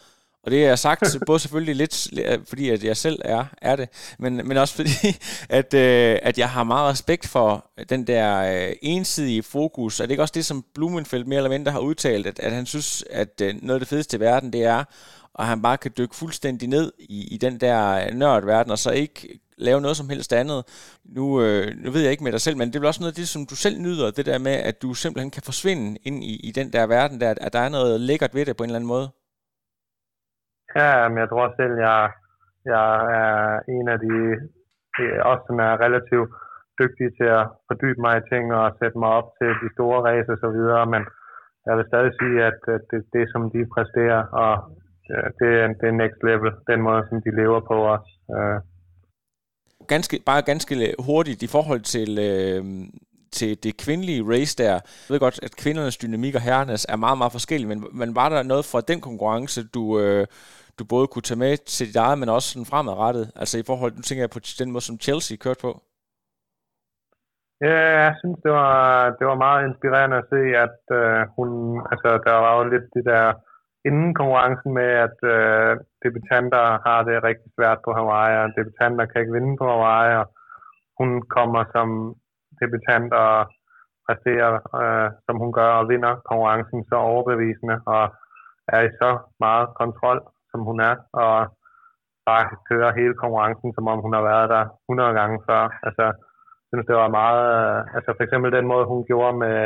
[0.43, 2.07] Og det er sagt både selvfølgelig lidt,
[2.49, 5.17] fordi at jeg selv er, er det, men, men også fordi,
[5.59, 8.27] at, øh, at jeg har meget respekt for den der
[8.67, 9.99] øh, ensidige fokus.
[9.99, 12.65] Er det ikke også det, som Blumenfeldt mere eller mindre har udtalt, at, at han
[12.65, 14.83] synes, at øh, noget af det fedeste i verden, det er,
[15.37, 17.77] og han bare kan dykke fuldstændig ned i, i den der
[18.21, 20.61] nørdverden, og så ikke lave noget som helst andet.
[21.17, 23.15] Nu, øh, nu ved jeg ikke med dig selv, men det er vel også noget
[23.15, 26.17] af det, som du selv nyder, det der med, at du simpelthen kan forsvinde ind
[26.31, 28.69] i, i den der verden, der, at der er noget lækkert ved det på en
[28.69, 29.07] eller anden måde.
[30.79, 31.99] Ja, men jeg tror selv, jeg,
[32.73, 32.89] jeg
[33.21, 33.35] er
[33.77, 34.15] en af de,
[35.29, 36.29] også som er relativt
[36.79, 40.31] dygtig til at fordybe mig i ting og sætte mig op til de store race
[40.35, 41.01] og så videre, men
[41.67, 42.59] jeg vil stadig sige, at
[42.91, 44.53] det, det som de præsterer, og
[45.07, 45.47] det,
[45.79, 48.07] det er next level, den måde, som de lever på os.
[48.37, 48.59] Øh.
[49.87, 52.63] Ganske, bare ganske hurtigt i forhold til, øh,
[53.31, 54.73] til det kvindelige race der.
[54.73, 58.29] Jeg ved godt, at kvindernes dynamik og herrenes er meget, meget forskellige, men, men var
[58.29, 60.27] der noget fra den konkurrence, du, øh,
[60.79, 63.31] du både kunne tage med til dit eget, men også sådan fremadrettet?
[63.35, 65.71] Altså i forhold, nu tænker jeg på den måde, som Chelsea kørte på.
[67.61, 71.49] Ja, jeg synes, det var, det var meget inspirerende at se, at øh, hun,
[71.91, 73.25] altså der var jo lidt det der
[73.87, 75.73] inden konkurrencen med, at øh,
[76.03, 80.25] debutanter har det rigtig svært på Hawaii, og debutanter kan ikke vinde på Hawaii, og
[80.99, 81.87] hun kommer som
[82.61, 83.35] debutant og
[84.05, 88.03] præsterer, øh, som hun gør, og vinder konkurrencen så overbevisende, og
[88.75, 90.19] er i så meget kontrol
[90.51, 91.35] som hun er, og
[92.29, 95.63] bare kører hele konkurrencen, som om hun har været der 100 gange før.
[95.87, 96.03] Altså,
[96.65, 99.57] jeg synes, det var meget, øh, altså for eksempel den måde, hun gjorde med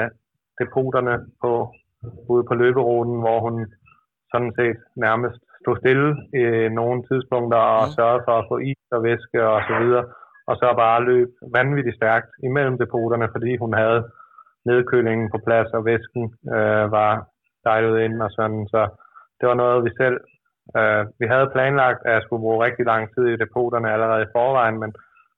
[0.61, 1.51] depoterne på,
[2.32, 3.55] ude på løberuten, hvor hun
[4.32, 6.09] sådan set nærmest stod stille
[6.41, 6.43] i
[6.80, 7.93] nogle tidspunkter og mm.
[7.97, 10.05] sørgede for at få is og væske og så videre,
[10.49, 14.01] og så bare løb vanvittigt stærkt imellem depoterne, fordi hun havde
[14.65, 16.25] nedkølingen på plads, og væsken
[16.55, 17.11] øh, var
[17.63, 18.82] dejlet ind og sådan, så
[19.39, 20.19] det var noget, vi selv
[20.75, 24.34] Uh, vi havde planlagt, at jeg skulle bruge rigtig lang tid i depoterne allerede i
[24.36, 24.91] forvejen, men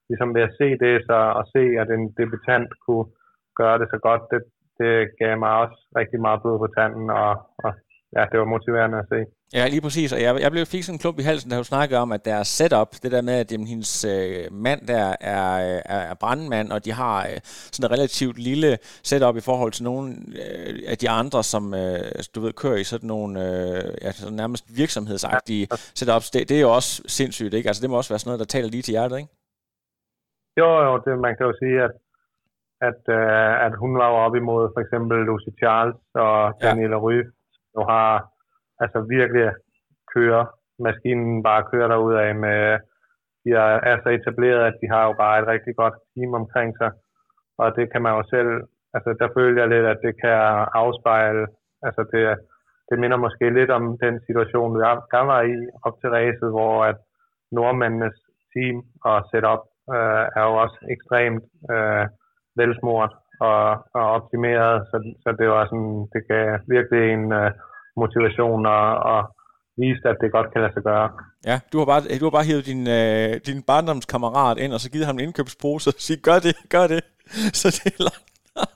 [0.10, 3.06] ligesom ved at se det, så og se, at en debutant kunne
[3.56, 4.42] gøre det så godt, det,
[4.80, 7.32] det gav mig også rigtig meget blod på tanden, og
[8.16, 9.20] ja, det var motiverende at se.
[9.54, 10.14] Ja, lige præcis.
[10.14, 12.26] Og jeg, jeg blev fik sådan en klump i halsen, da hun snakkede om, at
[12.26, 16.72] deres setup, det der med, at jamen, hendes øh, mand der er, er, er brandmand,
[16.72, 18.78] og de har øh, sådan et relativt lille
[19.10, 20.08] setup i forhold til nogle
[20.44, 22.00] øh, af de andre, som øh,
[22.36, 25.76] du ved, kører i sådan nogle øh, ja, sådan nærmest virksomhedsagtige ja.
[26.00, 26.32] setups.
[26.32, 27.70] Det, det er jo også sindssygt, ikke?
[27.70, 29.32] Altså det må også være sådan noget, der taler lige til hjertet, ikke?
[30.62, 31.92] Jo, jo, det, man kan jo sige, at
[32.90, 37.02] at, øh, at hun var jo op imod for eksempel Lucy Charles og Daniela ja.
[37.06, 37.26] Ryge,
[37.76, 38.10] du har
[38.84, 39.52] altså virkelig
[40.14, 40.46] kører
[40.88, 41.88] maskinen bare kører
[42.26, 42.80] af med
[43.44, 46.70] de er, er så etableret, at de har jo bare et rigtig godt team omkring
[46.78, 46.92] sig,
[47.62, 48.52] og det kan man jo selv,
[48.96, 50.38] altså der føler jeg lidt, at det kan
[50.82, 51.46] afspejle,
[51.88, 52.24] altså det,
[52.90, 55.56] det minder måske lidt om den situation, jeg, jeg var i
[55.86, 56.98] op til racet, hvor at
[57.52, 58.18] nordmændenes
[58.54, 58.78] team
[59.10, 59.64] og setup
[59.96, 61.44] øh, er jo også ekstremt
[61.74, 62.06] øh,
[62.60, 63.14] velsmurt
[63.48, 63.62] og,
[63.98, 67.52] og optimeret, så, så det var sådan, det gav virkelig en øh,
[68.02, 69.22] motivation og, og
[69.82, 71.08] viste, at det godt kan lade sig gøre.
[71.50, 74.88] Ja, du har bare, du har bare hævet din, øh, din barndomskammerat ind, og så
[74.92, 77.02] givet ham en indkøbspose og sige, gør det, gør det.
[77.60, 78.26] Så det er langt.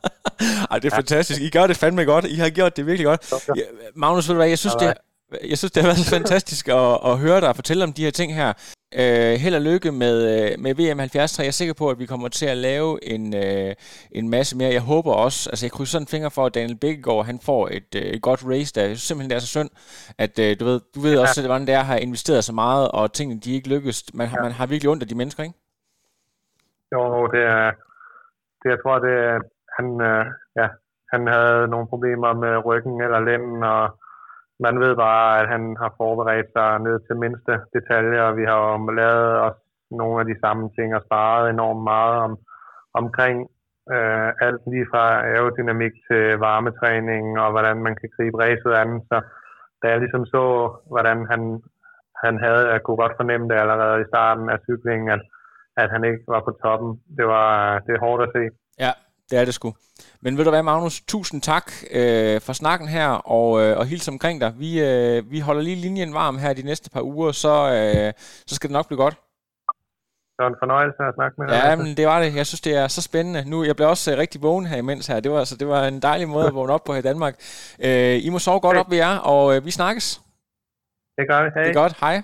[0.72, 1.00] Ej, det er ja.
[1.02, 1.42] fantastisk.
[1.42, 2.26] I gør det fandme godt.
[2.26, 3.22] I har gjort det virkelig godt.
[3.60, 4.94] Ja, Magnus, ved du hvad, jeg synes, det,
[5.52, 8.12] jeg synes, det har været så fantastisk at, at høre dig fortælle om de her
[8.12, 8.54] ting her.
[9.02, 11.40] Øh, held og lykke med, øh, med VM 73.
[11.40, 13.72] Jeg er sikker på, at vi kommer til at lave en, øh,
[14.12, 14.72] en masse mere.
[14.80, 17.64] Jeg håber også, altså jeg krydser sådan en finger for, at Daniel Bækkegaard, han får
[17.78, 18.82] et, øh, et godt race der.
[18.82, 19.70] Jeg synes simpelthen, det er så synd,
[20.26, 21.22] at øh, du ved, du ved ja.
[21.22, 23.98] også, at hvordan det er, har investeret så meget, og tingene, de ikke lykkes.
[24.14, 24.42] Man, ja.
[24.46, 25.58] man har virkelig ondt af de mennesker, ikke?
[26.94, 27.72] Jo, det er,
[28.60, 29.36] det, jeg tror, det er,
[29.78, 30.26] han, øh,
[30.60, 30.68] ja,
[31.14, 33.84] han havde nogle problemer med ryggen eller lænden, og
[34.66, 38.58] man ved bare, at han har forberedt sig ned til mindste detaljer, og vi har
[38.66, 39.58] jo lavet os
[40.00, 42.34] nogle af de samme ting og sparet enormt meget om,
[43.02, 43.38] omkring
[43.96, 48.92] øh, alt lige fra aerodynamik til varmetræning og hvordan man kan gribe racet an.
[49.10, 49.18] Så
[49.82, 50.44] da jeg ligesom så,
[50.94, 51.42] hvordan han,
[52.24, 55.24] han havde, jeg kunne godt fornemme det allerede i starten af cyklingen, at,
[55.82, 56.92] at han ikke var på toppen.
[57.18, 58.44] Det var det er hårdt at se.
[58.84, 58.92] Ja,
[59.34, 59.74] det er det sgu.
[60.22, 61.02] Men ved du hvad, Magnus?
[61.02, 64.54] Tusind tak øh, for snakken her, og, øh, og hils omkring dig.
[64.58, 68.14] Vi, øh, vi holder lige linjen varm her de næste par uger, så, øh,
[68.48, 69.14] så skal det nok blive godt.
[70.36, 71.54] Det var en fornøjelse at snakke med dig.
[71.54, 72.36] Ja, men det var det.
[72.36, 73.50] Jeg synes, det er så spændende.
[73.50, 75.20] Nu, jeg blev også uh, rigtig vågen her imens her.
[75.20, 77.36] Det var, altså, det var en dejlig måde at vågne op på her i Danmark.
[77.80, 80.22] Uh, I må sove godt op ved jer, og uh, vi snakkes.
[81.18, 81.50] Det gør vi.
[81.56, 81.64] Hej.
[81.64, 81.96] Det er godt.
[82.00, 82.22] Hej.